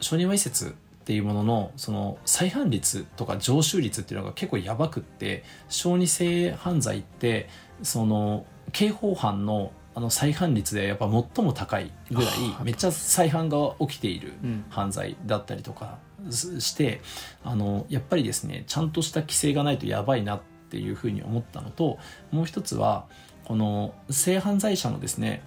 [0.01, 7.49] 小児わいせつっていうもののその再犯率とか常習率っていうのが結構やばくって小児性犯罪って
[7.83, 15.99] その刑法犯のあの再犯率でやっぱ最も高いぐらいあめっちゃ再犯が起きているうん犯罪だったりとか
[16.31, 17.01] して
[17.45, 21.99] あのやっぱりですねちゃんとした規制がないとやばいなっていうふうに思ったのと
[22.31, 23.07] もう一つは
[23.45, 25.43] この性犯罪者のですね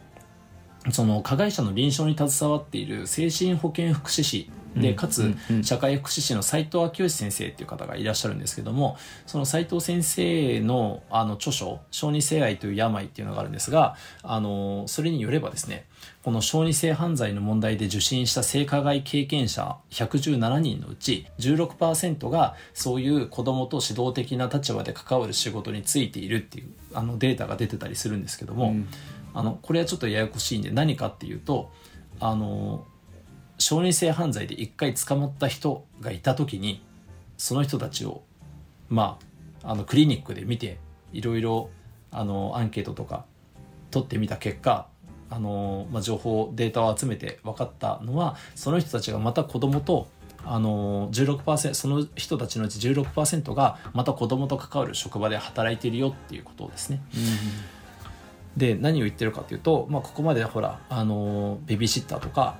[0.91, 15.85] その加害者の臨床に携わっている精神保健福祉士でうんかつ社会福祉士の斉藤昭義先生っていう方がいらっしゃるんですけどもその斉藤先生のあの著書「小児性愛という病」っていうのがあるんですがあのそれによればですね
[16.23, 28.87] この小児性犯罪の問題で受診した性加害経験者117人のうち16%がそういう子供と指導的な立場で関わる仕事についているっていうあのデータが出てたりするんですけども、うん。
[29.33, 31.71] あのこれはちょっとややこしいんで何かっていうと
[32.19, 32.85] あの
[33.57, 36.83] 小児性犯罪で一回捕まった人がいた時に
[37.37, 38.23] その人たちを
[38.89, 39.17] ま
[39.63, 40.77] ああのクリニックで見て
[41.13, 41.69] いろいろ
[42.11, 43.25] あのアンケートとか
[43.91, 44.87] 取ってみた結果
[45.29, 50.07] あの、まあ、情報データを集めて分かったのはその人たちがまた子供と
[50.45, 57.01] あの16%その人たちのうち16%がまた子供と関わる職場で働いているよっていうことですね。
[58.57, 62.57] で何を言ってるかというと、まあ、ここまでほらあのベビーシッターとか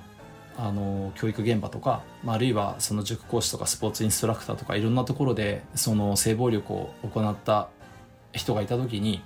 [0.56, 7.68] あの教育現場とか、まあ、あるいはその塾講師とかスポーツインストラクターとかいろんなところでその性暴力を行った
[8.32, 9.22] 人がいた時に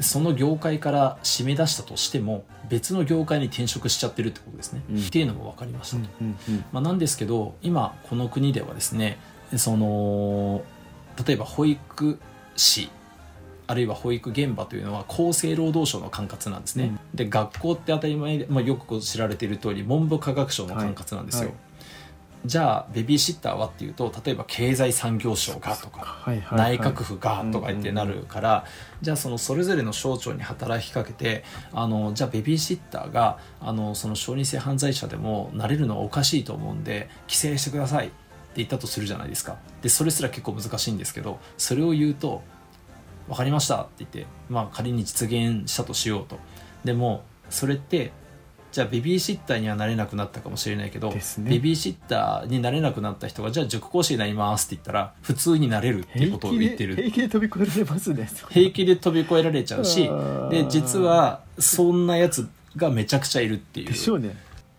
[0.00, 4.98] その業界から締め出したとしても別の業界に転職しちゃってるってことですね、うん。
[4.98, 9.18] っていうのも分かりましたと、うんうんまあ、なんですけど今この国ではですね
[9.56, 10.62] その
[11.26, 12.18] 例えば保育
[12.56, 12.90] 士
[13.66, 21.48] あるいは保育現場というのは厚生労働省の管轄なんですね、で学校って当たり前で、まあ、よく知られている通り文部科学省の管轄なんですよ、はい。
[21.48, 21.66] はい
[22.46, 28.64] じゃあベビーシッターはっていうと例えば経済産業省がとか内閣府がとか言ってなるから、
[29.02, 38.14] じゃあそのそれぞれの省庁に働きかけてあのじゃあベビーシッターがあのその小児性犯罪者でもなれるのはおかしいと思うんで規制してくださいって
[38.56, 39.56] 言ったとするじゃないですか。
[39.82, 42.42] でそれすら結構難しいんですけどそれを言うと
[43.28, 46.38] 「分かりました」って言って、まあ、仮に実現したとしようと。
[46.84, 48.12] でもそれって
[48.72, 51.22] じゃあベビーシッターにはなれなくなったかもしれないけど、ね。
[51.38, 56.94] ベビーシッターになれなくなった人がじゃあ塾講師になりますって言ったら普通になれるっていうことを言ってる。
[56.94, 60.10] 平気で飛び越えられますね平気で飛び越えられちゃうし
[60.50, 63.86] で実はそんなやつがめちゃくちゃいるっていう。
[63.86, 64.36] でしょうね。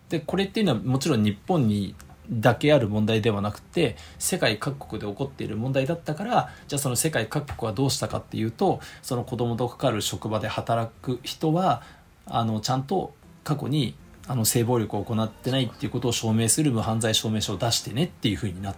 [0.08, 1.94] でこれっていうのはもちろん日本に
[2.30, 11.82] だけある問題ではなくて世界各国で起こっている問題だったからじゃあその世界各国はどうしたかっていうとその子供と関わる職場で働く人は
[12.26, 13.14] あのちゃんと
[13.44, 13.94] 過去に
[14.26, 18.76] あの性暴力を行ってないっていうことを証明する無犯罪証明書を出してねっていうふうになっ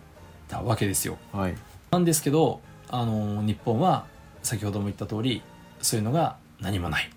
[0.49, 1.19] たわけですよ。
[1.33, 1.57] はい。
[1.91, 4.07] なんですけどあの日本は
[4.45, 5.43] 先ほども言った通り
[5.83, 7.11] そういうのが何もない。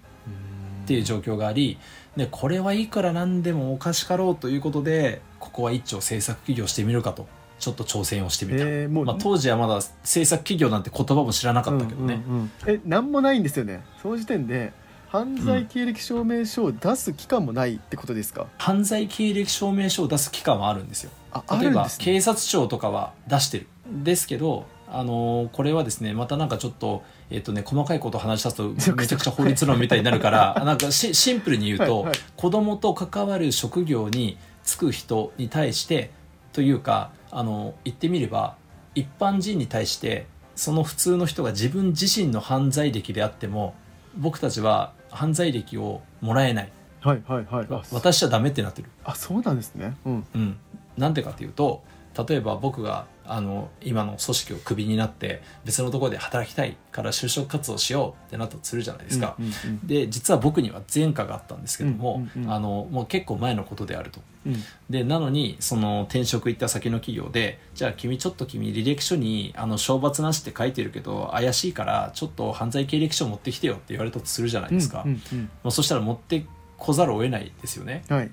[0.83, 1.77] っていう状況があり
[2.17, 5.21] でこれはいくらなんでもおかしかろうということで
[5.53, 7.27] ここは一丁制作企業してみるかと
[7.59, 13.85] ちょっと挑戦をしてみた、えーもうまあ、当時はまだ制作企業なんて言葉も知らなかったけどね、うんうんうんえなんもないんですよね。
[14.01, 14.73] その時点で
[15.07, 21.11] 犯罪経歴証明書を出す期間もないってことですか、犯罪経歴証明書を出す期間はあるんですよ。
[21.31, 23.67] ああ例えば警察庁とかは出してる。
[24.03, 32.19] ですけどあのーこれはですねまたなんかちょっと,、えっとね、細かいことを話し出すとめちゃくちゃ法律論みたいになるから なんかシシンプルに言うと、はいはい。
[32.35, 36.11] 子供と関わる職業に就く人に対して
[36.51, 38.55] というかあの言ってみれば
[38.95, 43.73] 一般人に対してその普通の人が自分自身の犯罪歴であっても
[44.15, 46.71] 僕たちは犯罪歴をもらえない。
[47.01, 47.67] はいはいはい。
[47.91, 48.89] 渡しちゃダメってなってる。
[49.03, 49.97] あそうなんですね。
[50.05, 50.27] うん。
[50.35, 50.57] うん、
[50.97, 51.83] なんでかというと
[52.27, 59.35] 例えば僕があの今の組織をクビになって別のところで働きたいから就職活動しようってなったとするじゃないですか。
[59.39, 62.53] うんうんで実は僕には前科があったんですけども、うんうんうん。
[62.53, 64.21] あのもう結構前のことであると。
[64.45, 64.63] うん。
[64.89, 76.45] でなのにその転職行った先の企業でじゃあ君ちょっと君履歴書にあの賞罰なしって書いてるけど怪しいからちょっと犯罪経歴書持ってきてよって言われたとするじゃないですか、うんうんまあ、そしたら持って
[76.77, 78.03] こざるを得ないですよね。
[78.09, 78.31] うんはい。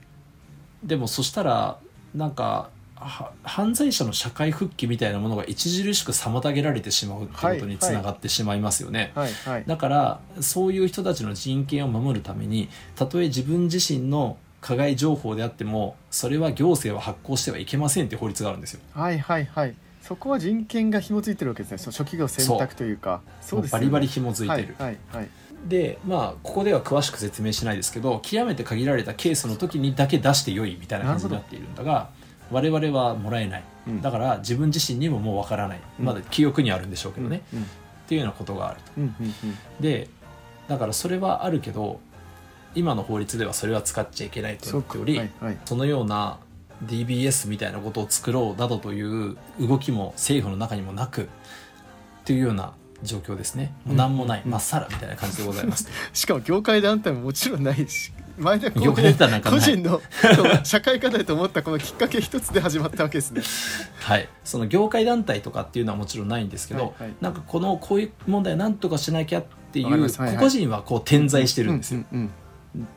[0.85, 1.79] でもそしたら
[2.14, 2.70] なんかは
[3.43, 9.65] 犯罪者の社会復帰みたいなものが著しく妨げられてしまうってことにつながってしまいますよね、はいはい。
[9.67, 18.81] だからそういう人たちの人権を守るためにたとえ自分自身の加害情報であってもそれは行政は発行してはいけませんっていう法律があるんですよ。
[18.93, 19.75] はいはいはい。
[20.03, 21.79] そこは人権が紐づいてるわけですね。
[21.79, 23.21] その職業選択というか。
[23.41, 23.63] そう。
[23.63, 23.81] ですよね。
[23.81, 25.29] バリバリ紐づいてる、はいはいはい。
[25.67, 32.09] でまあここでは詳しく説明しないですけど極めて限られたケースの時にだけ出してよいみたいな感じになっているんだが
[32.51, 33.65] 我々はもらえない。
[33.87, 34.03] うん。
[34.03, 35.81] だから自分自身にももうわからない。
[35.99, 36.05] うん。
[36.05, 37.63] まだ記憶にはあるんでしょうけどね、うん。
[37.63, 37.65] っ
[38.09, 38.93] ていうようなことがあると。
[39.81, 40.09] で
[40.69, 42.01] だからそれはあるけど
[42.75, 45.59] 今の法律ではそれは使っちゃいけないとそうかなっており、はいはい。
[45.65, 46.39] そのような
[46.85, 51.27] DBS みたいなことを作ろうなどという動きも政府の中にもなくっ
[52.25, 53.75] ていうような状況ですね。
[53.85, 54.43] もう何もない。
[54.45, 54.51] うん。
[54.51, 55.89] まっさらみたいな感じでございます。
[56.13, 59.61] しかも業界団体ももちろんないし前田業界団体なんかない。
[59.61, 60.01] 個人の
[60.64, 63.43] 社会課題と思ったこのきっかけ一つで始まったわけですね。
[64.01, 67.03] はい、その業界団体とかっていうのはもちろんないんですけど、はい。
[67.05, 67.14] はい。
[67.21, 70.21] なんかこのこういう問題なんとかしなきゃっていうます。
[70.21, 70.37] はいはい。
[70.37, 72.31] 個々人はこう点在してるんですよ、うん
[72.75, 72.88] うん。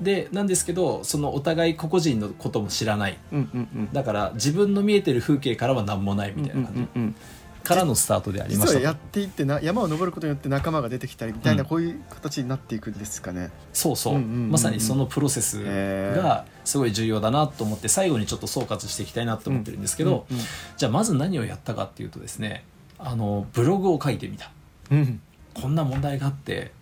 [0.00, 3.18] でなんですけどそのお互い個々人のことも知らない。
[3.32, 3.92] うんうんうん。
[3.92, 7.14] だから自分の見えてる風景からは何もないみたいな感じ、うんうんうん
[7.62, 8.74] からのスタートでありました。
[8.74, 11.68] と実はやっていってな山を登ることによって仲間が出てきたりみたいなうん。
[11.68, 20.38] こういう形になっていくんですかね、そうそう,、まさにそのプロセスがすごい重要だなと思って最後にちょっと総括していきたいなと思ってるんですけど、うん
[20.76, 22.64] じゃあまず何をやったかっていうとですね
[22.98, 24.50] あのブログを書いてみた。
[24.90, 25.20] うんうん。
[25.54, 26.72] こんな問題があって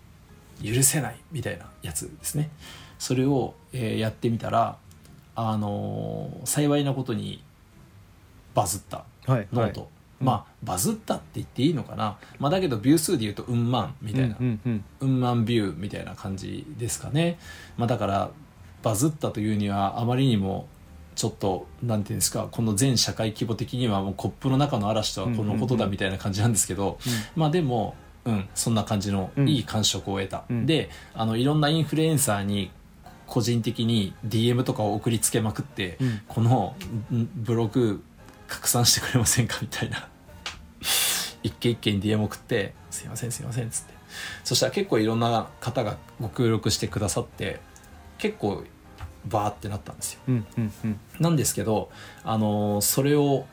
[0.63, 2.51] 許せないみたいなやつですね。
[2.99, 4.77] それを、えーやってみたら
[5.35, 7.43] あのー幸いなことに
[8.55, 9.49] バズったはい。
[9.53, 9.89] ノート、
[10.21, 15.21] まあバズったって言っていいのかな、まあ、だけどビュー数で言うとうん万みたいな、うんうんうん。
[15.21, 17.39] 万ビューみたいな感じですかね、
[17.77, 18.31] まあ、だから
[18.83, 20.69] バズったというにはあまりにも
[21.15, 26.99] ちょっとなんていうんですかこの全社会規模的にはもうコップの中の嵐とはこのことだみたいな感じなんですけど、
[27.37, 29.49] まあでもうんそんな感じのうん。
[29.49, 30.67] いい感触を得た、うん。
[30.67, 32.71] であのいろんなインフルエンサーに
[33.27, 36.21] 個人的に DM とかを送りつけまくって、うん。
[36.27, 36.75] この
[37.13, 38.03] んブログ
[38.51, 39.59] 拡散してくれませんか？
[39.63, 40.09] みたいな。
[41.43, 43.95] 一件一件に DM 送って「すいませんすいません」っつって。
[44.45, 47.61] そしたら結構いろんな方がご協力してくださって
[48.19, 48.65] 結構
[49.27, 50.21] バーってなったんですよ。
[50.29, 51.01] うんうんうん。
[51.21, 51.91] なんですけど、
[52.25, 53.47] あのーそれを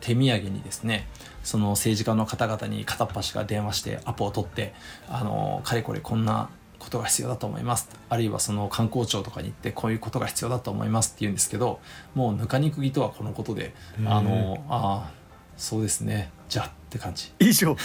[0.00, 1.08] 手土産にですね
[1.42, 4.72] その政治家の方々に片っ端が電話してアポを取って、
[5.08, 6.48] あのーかれこれこんな
[6.88, 7.88] ことが必要だと思います。
[8.08, 11.80] あるいはその観光庁とかに行ってこういうことが必要だと思いますって言うんですけど
[12.14, 13.74] もうぬかに釘とはこのことで、
[14.06, 15.10] あのーああ
[15.56, 16.30] そうですね。
[16.48, 17.32] じゃあって感じ。
[17.40, 17.76] 以上。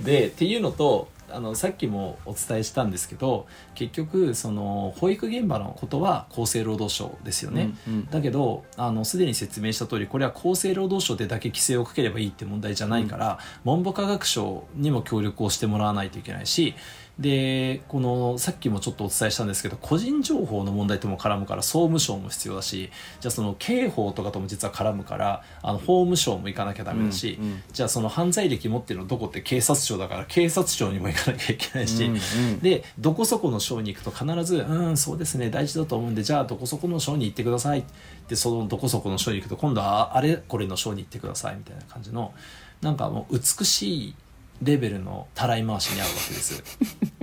[0.00, 8.06] でっていうのとあのさっきもお伝えしたんですけど結局その保育現場のことは厚生労働省ですよね、うんうん。
[8.06, 16.74] だけどあのすでに説明した通りこれは厚生労働省でだけ規制をかければいいって問題じゃないから、文部科学省にも協力をしてもらわないといけないし
[17.20, 32.16] でこのさっきもちょっとお伝えしたんですけど個人情報の問題とも絡むから総務省も必要だしじゃあその刑法とかとも実は絡むからあの法務省も行かなきゃダメだし、うんうんじゃあその犯罪歴持ってるのどこって警察庁だから警察庁にも行かなきゃいけないし、うんう
[32.56, 32.58] ん。
[32.60, 37.84] でどこそこの省に行くと必ず「うんそうですね大事だと思うんでじゃあどこそこの省に行ってください」
[38.28, 42.32] でそのどこそこの省に行くと今度はあれこれの省に行ってくださいみたいな感じの
[42.80, 44.14] なんかもう美しい
[44.62, 46.62] レベルのたらい回しに合うわけです。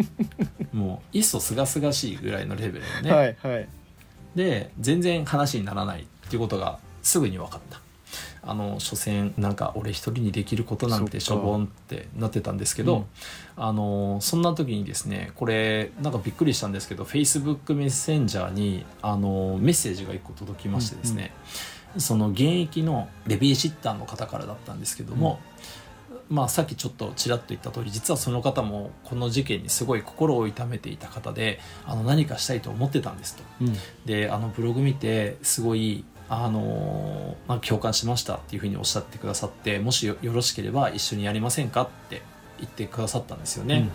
[0.74, 3.70] もういっそすがすがしいぐらいのレベルのね、はいはい。
[4.36, 7.82] で全然話にならないっていうことがすぐに分かった。
[8.44, 13.06] あの所詮なんか俺一人にできることなんてしょぼんってなってたんですけど、うん。
[13.58, 21.34] あのそんな時にですねこれなんかびっくりしたんですけど Facebook メッセンジャーにあのメッセージが1個届きましてですね、
[21.98, 25.40] その現役のベビーシッターの方からだったんですけども、
[26.30, 33.44] まあ、さっきちょっとちらっと言った通り実はその方もこの事件にすごい心を痛めていた方であの何かしたいと思ってたんですと。
[33.62, 33.74] うん
[34.06, 42.22] であのブログ見てすごいあのーまあ、共感しましたっていうふうにおっしゃってくださってもしよよろしければ一緒にやりませんかって
[42.60, 43.90] 言ってくださったんですよね。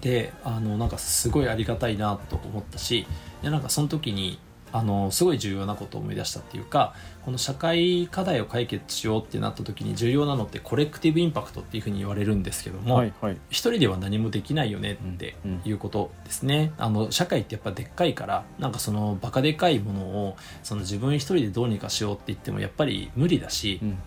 [0.00, 3.06] であのなんかすごいありがたいなと思ったし
[3.42, 4.38] でなんかその時に
[4.72, 16.72] あのすごい重要なことを思い出したっていうかこの社会課題を解決しようってなった時に重要なのってコレクティブインパクトっていうふうに言われるんですけども、はいはい一人では何もできないよねっていうことですね。
[16.78, 23.98] あの社会ってやっぱでっかいからなんかそのバカでかいものをその自分一人でどうにかしようって言ってもやっぱり無理だし、うん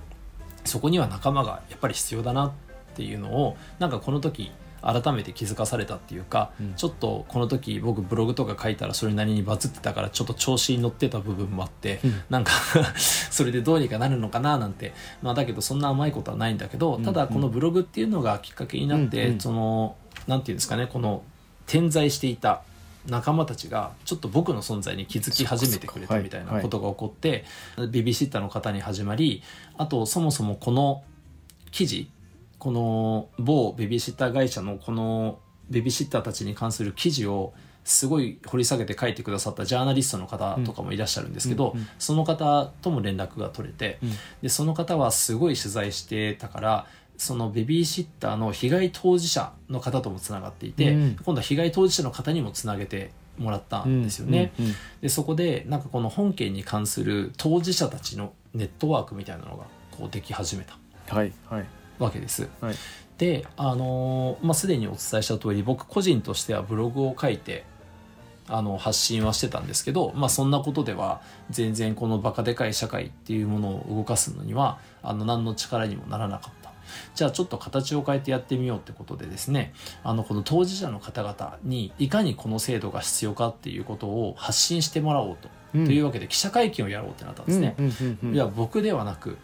[0.65, 2.51] そこには仲間がやっぱり必要だなっ
[2.95, 6.73] ていうのをなんかこの時改めて気づかされたっていうか、うん。
[6.75, 12.21] ちょっとこの時僕ブログとか書いたらそれなりにバズってたからちょっと調子に乗ってた部分もあって、うん。
[12.29, 12.51] なんか
[12.95, 14.93] それでどうにかなるのかななんて。
[15.21, 19.39] まあだけどそんな甘いことはないんだけどうんただこのブログっていうのがきっかけになって、うんうん。
[19.39, 19.95] その
[20.27, 21.23] なんていうんですかねこの
[21.65, 22.61] 点在していた
[23.07, 27.45] 仲間たちがちょっと僕の存在に気づき始めてくれたみたいなことが起こって、
[27.77, 29.41] ベビーシッターの方に始まり
[29.77, 31.03] あとそもそもこの
[31.71, 32.09] 記事
[32.59, 37.53] この某ベビーシッター会社のこのベビーシッターたちに関する記事を
[37.85, 41.87] すごい掘り下げて書いてくださったジャーナリストの方とかもいらっしゃるんですけど、うんうん。
[41.97, 44.09] その方とも連絡が取れて、うん。
[44.43, 51.15] でその方はすごい取材してたからそのベビーシッターの被害当事者の方ともつながっていて、うん。
[51.23, 54.51] 今度は被害当事者の方にもつなげてもらったんですよね。
[55.01, 59.63] でそこでなんかこの本件に関する当事者たちのネットワークみたいなのが
[59.97, 60.77] こうでき始めた。
[61.15, 62.49] はいはいわけです。
[62.61, 62.75] はい。
[63.17, 67.65] であのーまあ、すでにお伝えした通り僕個人としてはブログを書いて
[68.47, 76.69] あの発信はしてたんですけど、まあ、そんなことでは全然このバカでかい社会っていうものを動かすのにはあの何の力にもならなかった。
[77.13, 85.85] じゃあちょっと形を変えてやってみようってことでですねあのこの当事者の方々にいかにこの制度が必要かっていうことを発信してもらおうと,、うん。
[85.85, 87.75] というわけで記者会見をやろうってなったんですね。
[88.33, 89.37] いや僕ではなく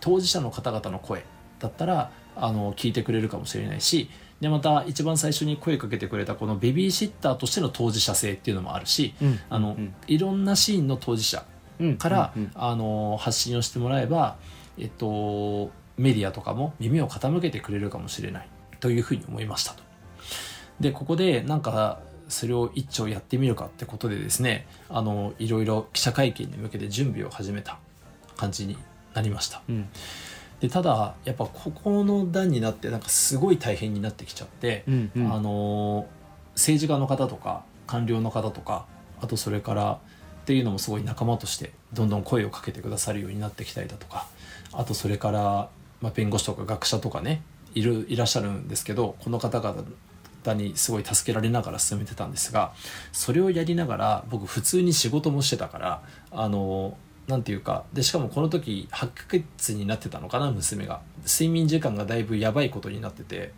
[0.00, 1.24] 当事者の方々の声
[1.62, 4.10] だったらあの聞いてくれるかもしれないし
[4.42, 9.38] でまた一番最初に声かけてくれたこのベビーシッターとしての当事者性っていうのもあるし、うん。
[9.48, 9.94] あのうん。
[10.08, 11.44] いろんなシーンの当事者
[11.78, 11.96] うん。
[11.96, 12.42] から、うん。
[12.42, 12.50] うん。
[12.56, 14.36] あの発信をしてもらえば、
[14.78, 18.48] えっと、メディアとかも耳を傾けてくれるかもしれない
[18.80, 19.84] というふうに思いましたと。
[20.80, 27.78] でここでなんかそれを一丁やってみるかってことでですねあのいろいろ記者会見に向けて準備を始めた
[28.36, 28.76] 感じに
[29.14, 29.62] なりました。
[29.68, 29.88] うん
[30.62, 35.32] でただやっぱここの段になってなんかすごい大変になってきちゃって、うんうん。
[35.32, 36.06] あの
[36.54, 38.86] 政治家の方とか官僚の方とか
[39.20, 39.98] あとそれから
[40.42, 44.28] っていうのもすごい仲間としてどんどん声をかけてくださるようになってきたりだとか
[44.72, 45.68] あとそれから、
[46.00, 47.42] まあ、弁護士とか学者とかね
[47.74, 52.72] いるいらっしゃるんですけどこの方々にすごい助けられながら進めてたんですが
[53.10, 56.96] それをやりながら僕普通に仕事もしてたからあの
[57.28, 61.00] なんていうかでしかもこの時8ヶ月になってたのかな娘が。
[61.24, 63.52] 睡眠時間がだいぶやばいことになってて。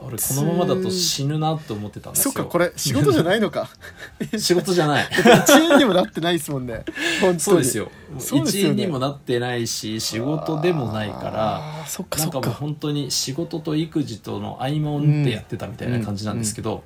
[0.00, 2.32] 俺このままだと死ぬなと思ってたんですよ。
[2.32, 3.70] そっかこれ仕事じゃないのか。
[4.36, 5.08] 仕事じゃない。
[5.08, 6.84] 一円にもなってないですもんね。
[7.20, 7.40] 本当に。
[7.40, 7.90] そうですよ。
[8.12, 8.50] ですよね。
[8.50, 16.84] 一円にもなってないし仕事でもないからそっかなんかもう本当に仕事と育児との合間を縫ってやってたみたいな感じなんですけど、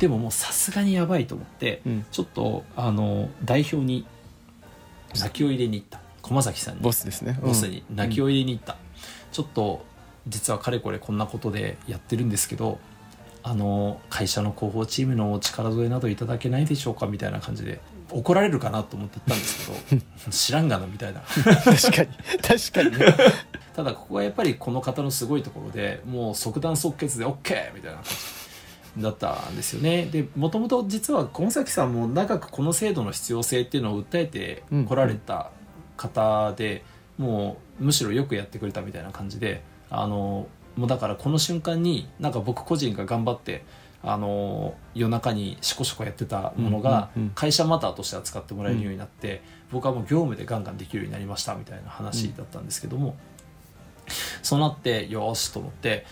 [0.00, 2.06] でももうさすがにやばいと思って、うん。
[2.10, 4.04] ちょっとあの代表に
[5.14, 6.00] 泣きを入れに行った。
[6.22, 6.80] 駒崎さんに。
[6.80, 7.38] ボスですね。
[7.42, 7.84] ボスに。
[7.94, 8.76] 泣きを入れに行った、
[9.32, 9.84] ちょっと
[10.26, 12.80] 実はかれこれこんなことでやってるんですけど
[13.44, 17.06] あの会社の広報チームのお力添えなどいただけないでしょうか？
[17.06, 17.80] みたいな感じで
[18.10, 20.02] 怒られるかなと思って言ったんですけど
[20.32, 21.20] 知らんがなみたいな。
[21.20, 22.08] うん確かに。
[22.42, 23.16] 確かにね。
[23.76, 28.10] ただここはやっぱりこの方のすごいところでもう即断即決で OK みたいな感じ
[28.98, 30.06] だったんですよね。
[30.06, 35.50] でもともと実は小崎さんも長くこの制度の必要性っていうのを訴えてこられた
[35.96, 36.84] 方で、
[37.18, 43.64] もうむしろよくやってくれたみたいな感じであのもうだからこの瞬間になんか僕個人が頑張って
[44.02, 49.42] あの夜中にシコシコやってたものがうんうんうん会社マターとして扱ってもらえるようになって、
[49.72, 53.16] 僕はもう業務でガンガンできるようになりましたみたいな話だったんですけども、
[54.42, 56.06] そうなってよーしと思って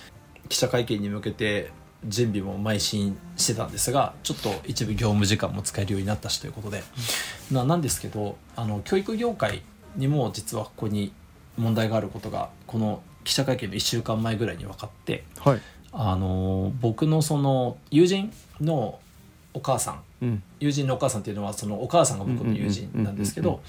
[0.48, 1.70] 記者会見に向けて
[2.06, 6.82] 準備も邁進してたんですがちょっと一部業務時間も使えるようになったしということで、
[7.50, 9.62] ななんですけどあの教育業界
[9.96, 11.12] にも実はここに
[11.56, 15.60] 問題があることがこの記者会見の1週間前ぐらいに分かってはい。
[15.96, 18.98] あの僕のその友人の
[19.52, 20.42] お母さんうん。
[20.58, 23.62] 友人のお母さんっていうのはそのお母さんが僕の友人なんですけど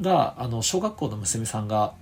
[0.00, 1.94] があの小学校の娘さんが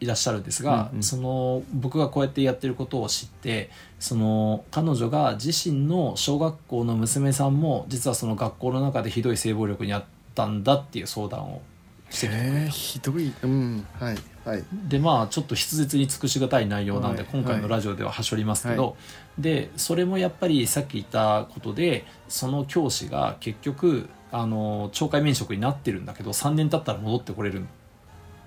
[0.00, 1.02] いらっしゃるんですが、うんうん。
[1.02, 11.62] その僕がこうやってやってることを知ってその彼女が自身の小学校の娘さんも実はその学校の中でひどい性暴力にあったんだっていう相談を
[12.10, 12.70] してきてくれた。
[12.70, 13.32] ひどい。
[13.42, 13.86] うん。
[13.98, 14.64] はいはい。
[14.88, 18.96] でまあちょっと筆舌に尽くしがたい内容なんで、はい今回のラジオでははしょりますけど、
[19.38, 27.64] でそれもやっぱりさっき言ったことでその教師が結局あの懲戒免職になってるんだけど3年経ったら戻ってこれる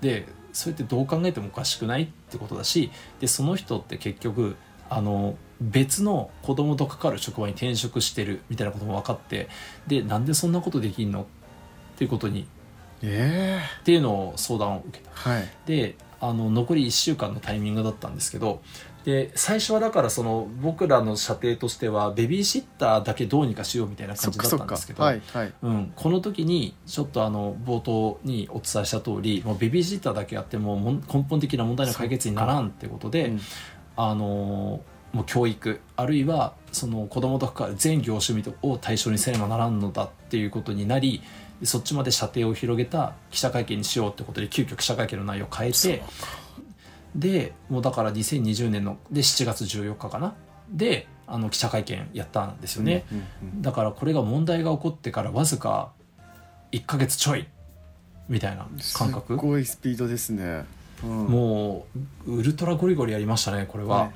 [0.00, 2.90] でそれってどう考えてもおかしくないってことだし
[3.20, 4.56] でその人って結局
[4.90, 9.48] あの別の子供と関わる職場に転職してるみたいなことも分かって
[9.86, 11.22] でなんでそんなことできんの？
[11.22, 11.26] っ
[11.98, 12.46] ていうことに
[13.02, 15.10] ええっていうのを相談を受けた。
[15.12, 15.48] はい。
[15.66, 18.60] であの残り1週間のタイミングだったんですけど
[19.08, 25.52] で最初はだからその僕らの射程としてはベビーシッターだけどうにかしようみたいな感じだったんですけど、はいはい。
[25.62, 33.40] うん、この時にちょっとあの冒頭にお伝えした通りもうベビーシッターだけやってももん根本的な問題の解決にならんってことで、うん。
[33.96, 34.82] あの
[35.12, 41.22] もう教育あるいはその子供と関わる全業種を対象にせねばならんのだっていうことになり
[41.64, 46.02] そっちまで射程を広げた記者会見にしようってことで急遽記者会見の内容を変えて
[47.14, 50.34] でもうだから2020年ので7月14日かな。
[50.70, 53.04] であの記者会見やったんですよね。
[53.60, 55.92] だからこれが問題が起こってからわずか
[56.72, 57.48] 1ヶ月ちょい
[58.28, 59.26] みたいな感覚。
[59.28, 60.64] すっごいスピードですね、
[61.02, 61.86] うん、も
[62.26, 64.12] うウルトラゴリゴリやりましたねこれは、はいはい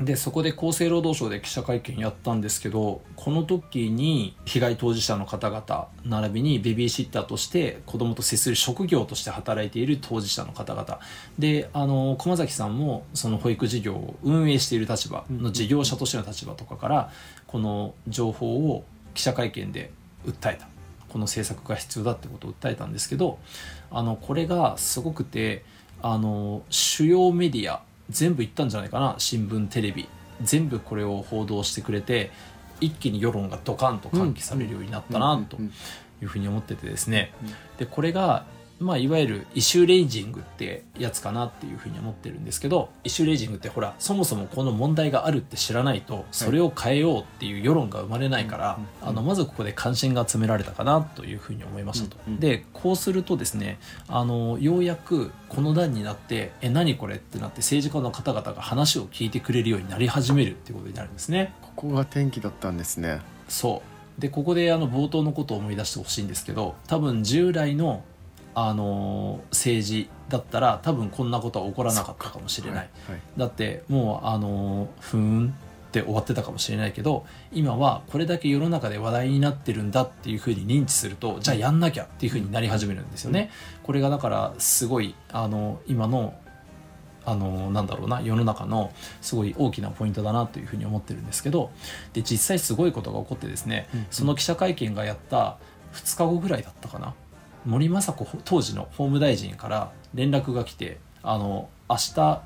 [0.00, 11.00] でそこで厚生労働省で記者会見やったんですけどこの時に被害当事者の方々並びにベビーシッターとして子供と接する職業として働いている当事者の方々。
[11.38, 17.12] であの駒崎さんもその保育事業を運営している立場の事業者としての立場とかから
[17.46, 19.90] この情報を記者会見で
[20.26, 20.68] 訴えた。
[21.10, 23.40] この政策が必要だってことを訴えたんですけど
[23.90, 25.64] あのこれがすごくて
[26.02, 30.08] あの主要メディア全部行ったんじゃないかな新聞テレビ。
[30.42, 32.30] 全部これを報道してくれて
[32.80, 37.32] 一気に世論がドカンと喚起されるようになったなというふうに思っててですね。
[37.42, 37.48] うん。
[37.78, 38.44] でこれが
[38.80, 52.16] まあ、いわゆる issue raising ってやつかなっていうふうに思ってるんですけど issue raising ってほらそもそもこの問題があるって知らないとそれを変えようっていう世論が生まれないから、うんあのまずここで関心が集められたかなというふうに思いましたと。
[52.38, 53.78] でこうするとですね
[54.08, 61.54] あのようやくこの段になって「え何これ?」ってなって政治家の方々が話を聞いてくれるようになり始めるっていうことになるんですね。
[61.62, 63.82] ここが転機だったんですねそ
[64.18, 68.04] うでここであの冒頭のことを思い出してほしいんですけど多分従来の、
[68.54, 73.20] あのー政治だったら多分こんなことは起こらなかったかもしれない、はいはい。
[73.36, 75.54] だってもうあのーふーん
[75.88, 83.50] って終わってたかもしれないけど今はこれだけ世の中で話題になってるんだっていうふうに認知するとじゃあやんなきゃっていうふうになり始めるんですよね。
[83.82, 86.34] これがだからすごいあの今の
[87.24, 91.70] あのなんだろうな世の中のすごい大きなポイントだなというふうに思ってるんですけど
[92.14, 95.58] で実際すごいことが起こってですね、うんその記者会見がやった
[95.92, 97.14] 2日後ぐらいだったかな
[97.66, 102.42] 森雅子当時の法務大臣から連絡が来てあの明日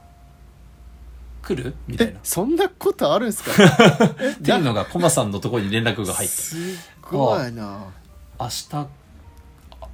[1.42, 1.74] 来る？
[1.86, 2.12] みたいな。
[2.14, 3.52] えそんなことあるんですか？
[4.32, 6.34] っていうのがコマさんのところに連絡が入って。
[6.34, 6.56] す
[7.02, 7.80] ごいな。
[8.40, 8.86] 明日あ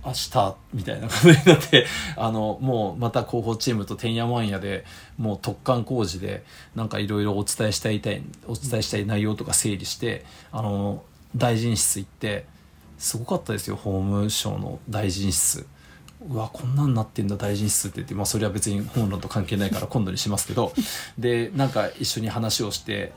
[0.06, 4.86] 明日みたいなことになって あのもうまた広報チームとてんやわんやで
[5.18, 6.42] もう突貫工事で
[6.74, 11.02] なんかいろいろお伝えしたいたいお伝えしたい内容とか整理してあの
[11.36, 12.46] 大臣室行って
[13.00, 15.66] すごかったですよ法務省の大臣室。
[16.28, 20.74] うわこんなんなってんだ大臣室って言って、まあ、それは別に本論と関係ないから今度にしますけど。
[21.18, 23.12] でなんか一緒に話をして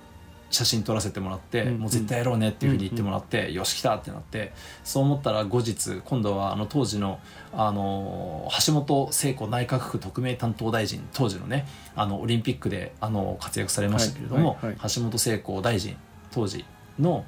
[0.51, 4.53] 写真撮らせてもらって、うんもう絶対やろうねっていうふうに言ってもらって、よし来たってなって。
[4.85, 7.19] そう思ったら後日今度はあの当時の
[7.51, 15.97] あの橋本聖子内閣府特命担当大臣当時のねあのオリンピックであの活躍されましたけれども、橋本聖子大臣
[16.31, 16.63] 当時
[16.97, 17.25] の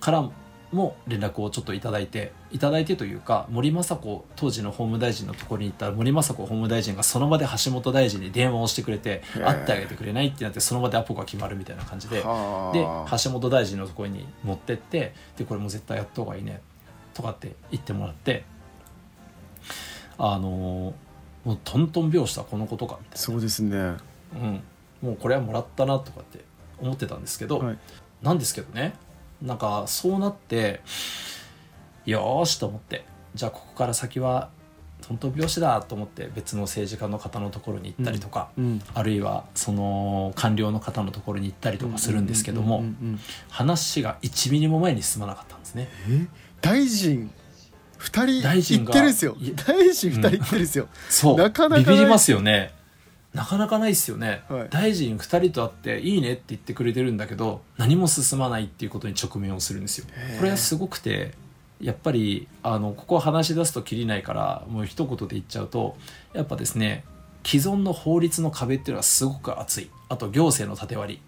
[0.00, 0.30] から
[0.72, 12.22] も連絡をちょっといただいていただいてというか森雅子当時の法務大臣のところに行ったら森雅子法務大臣がその場で橋本大臣に電話をしてくれて会ってあげてくれないってなってその場でアポが決まるみたいな感じで。
[12.22, 12.72] はあ。
[12.72, 12.80] で
[13.24, 16.60] 橋本大臣のところに持ってってでこれもう絶対やった方がいいね
[17.14, 18.44] とかって言ってもらって
[20.18, 20.94] あのー
[21.44, 23.76] もうトントン拍子だこのことかみたいそうですね。
[23.76, 23.96] な、
[24.34, 24.62] うん、
[25.02, 26.44] もうこれはもらったなとかって
[26.80, 27.78] 思ってたんですけど、はい。
[28.22, 28.94] なんですけどね
[29.42, 30.80] なんかそうなって
[32.04, 34.50] よーしと思ってじゃあここから先は
[35.06, 43.20] トントン拍子だと思って別の政治家の方のところに行ったりとか、うんあるいはその官僚の方のところに行ったりとかするんですけども、うんうんうん
[43.50, 45.88] 話が1ミリも前に進まなかったんですね。
[46.08, 46.26] え？
[46.60, 47.30] 大臣
[47.98, 49.36] 二人大臣が行ってるんですよ。
[49.66, 51.36] 大臣二人行ってるんですよ、そう。
[51.36, 52.72] なかなかビビりますよね。
[53.34, 54.68] なかなかないですよね、はい。
[54.70, 60.06] 大臣2人と会っていいねって言ってくれてるんだけど何も進まないっていうことに直面をするんですよ。
[60.10, 60.38] へー。
[60.38, 61.32] これはすごくて
[61.80, 65.96] やっぱりあのここは話し出すときりないからもう一言で言っちゃうと
[66.32, 67.04] やっぱですね
[67.44, 69.90] 既存の法律の壁っていうのはすごく厚い。
[70.08, 71.22] あと行政の縦割り。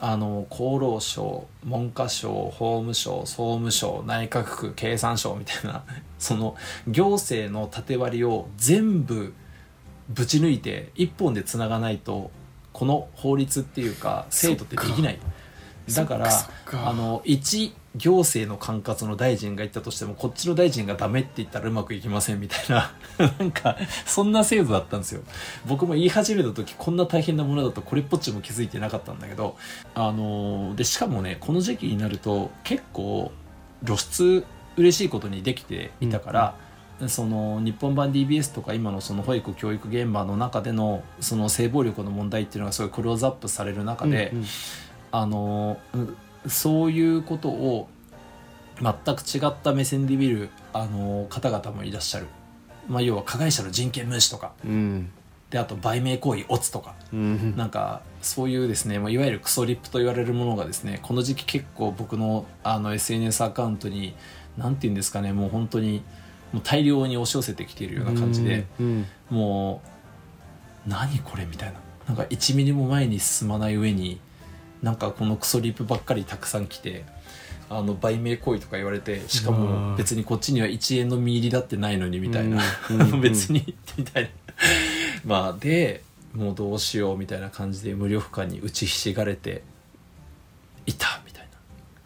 [0.00, 5.84] あの厚労省文科省法務省総務省内閣府経産省みたいな
[6.18, 6.56] その
[6.88, 9.32] 行政の縦割りを全部
[10.08, 12.30] ぶち抜いて一本でつながないと
[12.72, 15.18] この法律っていうか制度ってできない。
[15.92, 16.30] だから
[16.72, 22.92] あの一行政の管轄の大臣が言ったとしてもこっちの大臣がダメって言ったらうまくいきませんみたいな。
[23.38, 23.76] なんか
[24.06, 25.22] そんな制度だったんですよ。
[25.66, 29.56] 僕も言い始めた時こんな大変なものだとこれっぽっちも気づいてなかったんだけど
[29.94, 33.30] あのでしかもねこの時期になると結構
[33.84, 34.44] 露出
[34.76, 36.54] 嬉しいことにできていたから、
[37.08, 44.44] その日本版 DBS とか今のその保育教育現場の中でのその性暴力の問題っていうのがすごいクローズアップされる中で、うんうん。
[45.12, 46.16] あのうん
[46.46, 47.88] そういうことを
[48.80, 52.26] 全く違った目線で見るあの方々もいらっしゃる、
[52.88, 54.52] まあ、要は加害者の人権無視とか。
[54.64, 55.10] うん。
[55.50, 56.94] であと売名行為オツとか。
[57.12, 57.56] うん。
[57.56, 64.14] なんかそういうですねもういわゆるクソリップと言われるものがですねこの時期結構僕のあの SNS アカウントに
[64.58, 66.02] 何て言うんですかねもう本当に
[66.54, 69.82] もう大量に押し寄せてきているような感じで、うんも
[70.86, 71.80] う何これみたいな。
[72.06, 74.20] なんか1ミリも前に進まない上に
[74.82, 77.06] なんかこのクソリップばっかりたくさん来て
[77.70, 83.20] あの売名行為とか言われてしかうもわ別にこっちには1円の身入りだってないのにみたいな、うんうんうん。
[83.22, 84.28] 別にみたいな。
[85.24, 89.62] まあでもうどうしようみたいな感じで無力感に打ちひしがれて
[90.86, 91.48] いたみたい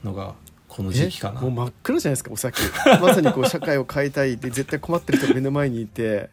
[0.05, 0.35] なのが
[0.79, 1.41] この時期かな。
[1.41, 2.61] えもう真っ暗じゃないですかお先
[3.03, 6.31] まさにこう社会を変えたいで絶対困ってる人が目の前にいて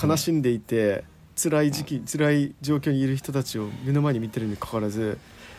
[0.00, 1.02] 悲しんでいて
[1.34, 5.18] 辛い時期辛い状況にいる人たちを目の前に見てるにもかかわらず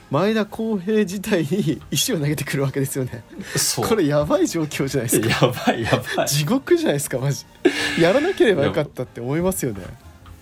[0.10, 3.22] 前田康平自体に 石を投げてくるわけですよね。
[3.86, 5.48] これやばい状況じゃないですか。
[5.48, 6.28] やばいやばい。
[6.28, 7.46] 地獄じゃないですかマジ。
[8.00, 9.82] やらなければよかったって思いますよね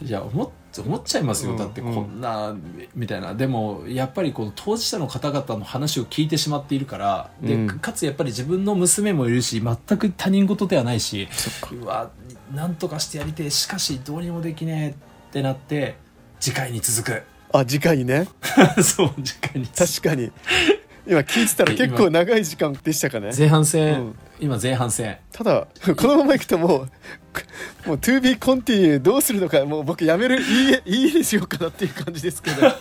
[0.01, 2.55] いや思っ思っちゃいますよ、うんだってこんな
[2.95, 3.33] みたいな。
[3.33, 7.79] でもやっぱりこの当事者の方々の話を聞いてしまっているからで、うん。
[7.79, 11.27] かつやっぱり自分の娘もいるし全く他人事ではないし
[11.71, 12.11] うわ
[12.53, 15.95] なんとかしてやりてえしかしどうにもできねえってなって
[16.39, 17.03] 次回に続
[17.51, 18.27] あ次回にね。
[18.75, 20.31] く そう次回に続確かに。
[21.07, 23.31] 今聞いてたら結構長い時間でしたかね。
[23.31, 24.15] く前半戦、うん。
[24.39, 25.17] 今前半戦。
[25.31, 26.89] ただこのままいくともう
[27.85, 32.61] もう To be continue どうするのかもう僕やめるいいえいいにしようかなっていう感じですけど、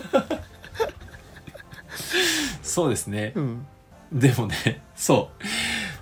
[2.62, 3.32] そうですね。
[3.34, 3.66] うん、
[4.12, 5.44] でもねそう。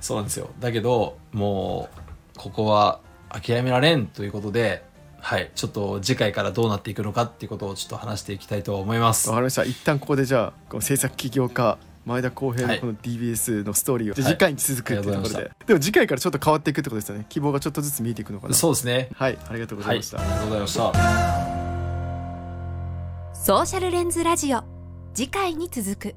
[0.00, 0.50] そうなんですよ。
[0.60, 1.88] だけども
[2.36, 4.84] うここは諦められんということで
[5.20, 5.50] はい。
[5.56, 9.28] ちょっと次回からどうなっていくのかっていうことをちょっと話していきたいと思います。
[9.28, 9.64] わかりました。
[9.64, 14.22] 一旦ここでじゃあ制作起業家前田康平のこの DBS のストーリーを、はい。
[14.22, 17.26] 次回に続くっていうところで、ありがとうございでも次回からちょっと変わっていくってことですよね。
[17.28, 19.08] 希望がちょっとずつ見えていくのかなそうですね。
[19.14, 19.38] はい。
[19.48, 19.96] ありがとうござはい。
[19.98, 20.92] いました、ありがとうございました。
[23.34, 24.62] ソーシャルレンズラジオ。
[25.14, 26.14] 次回に続く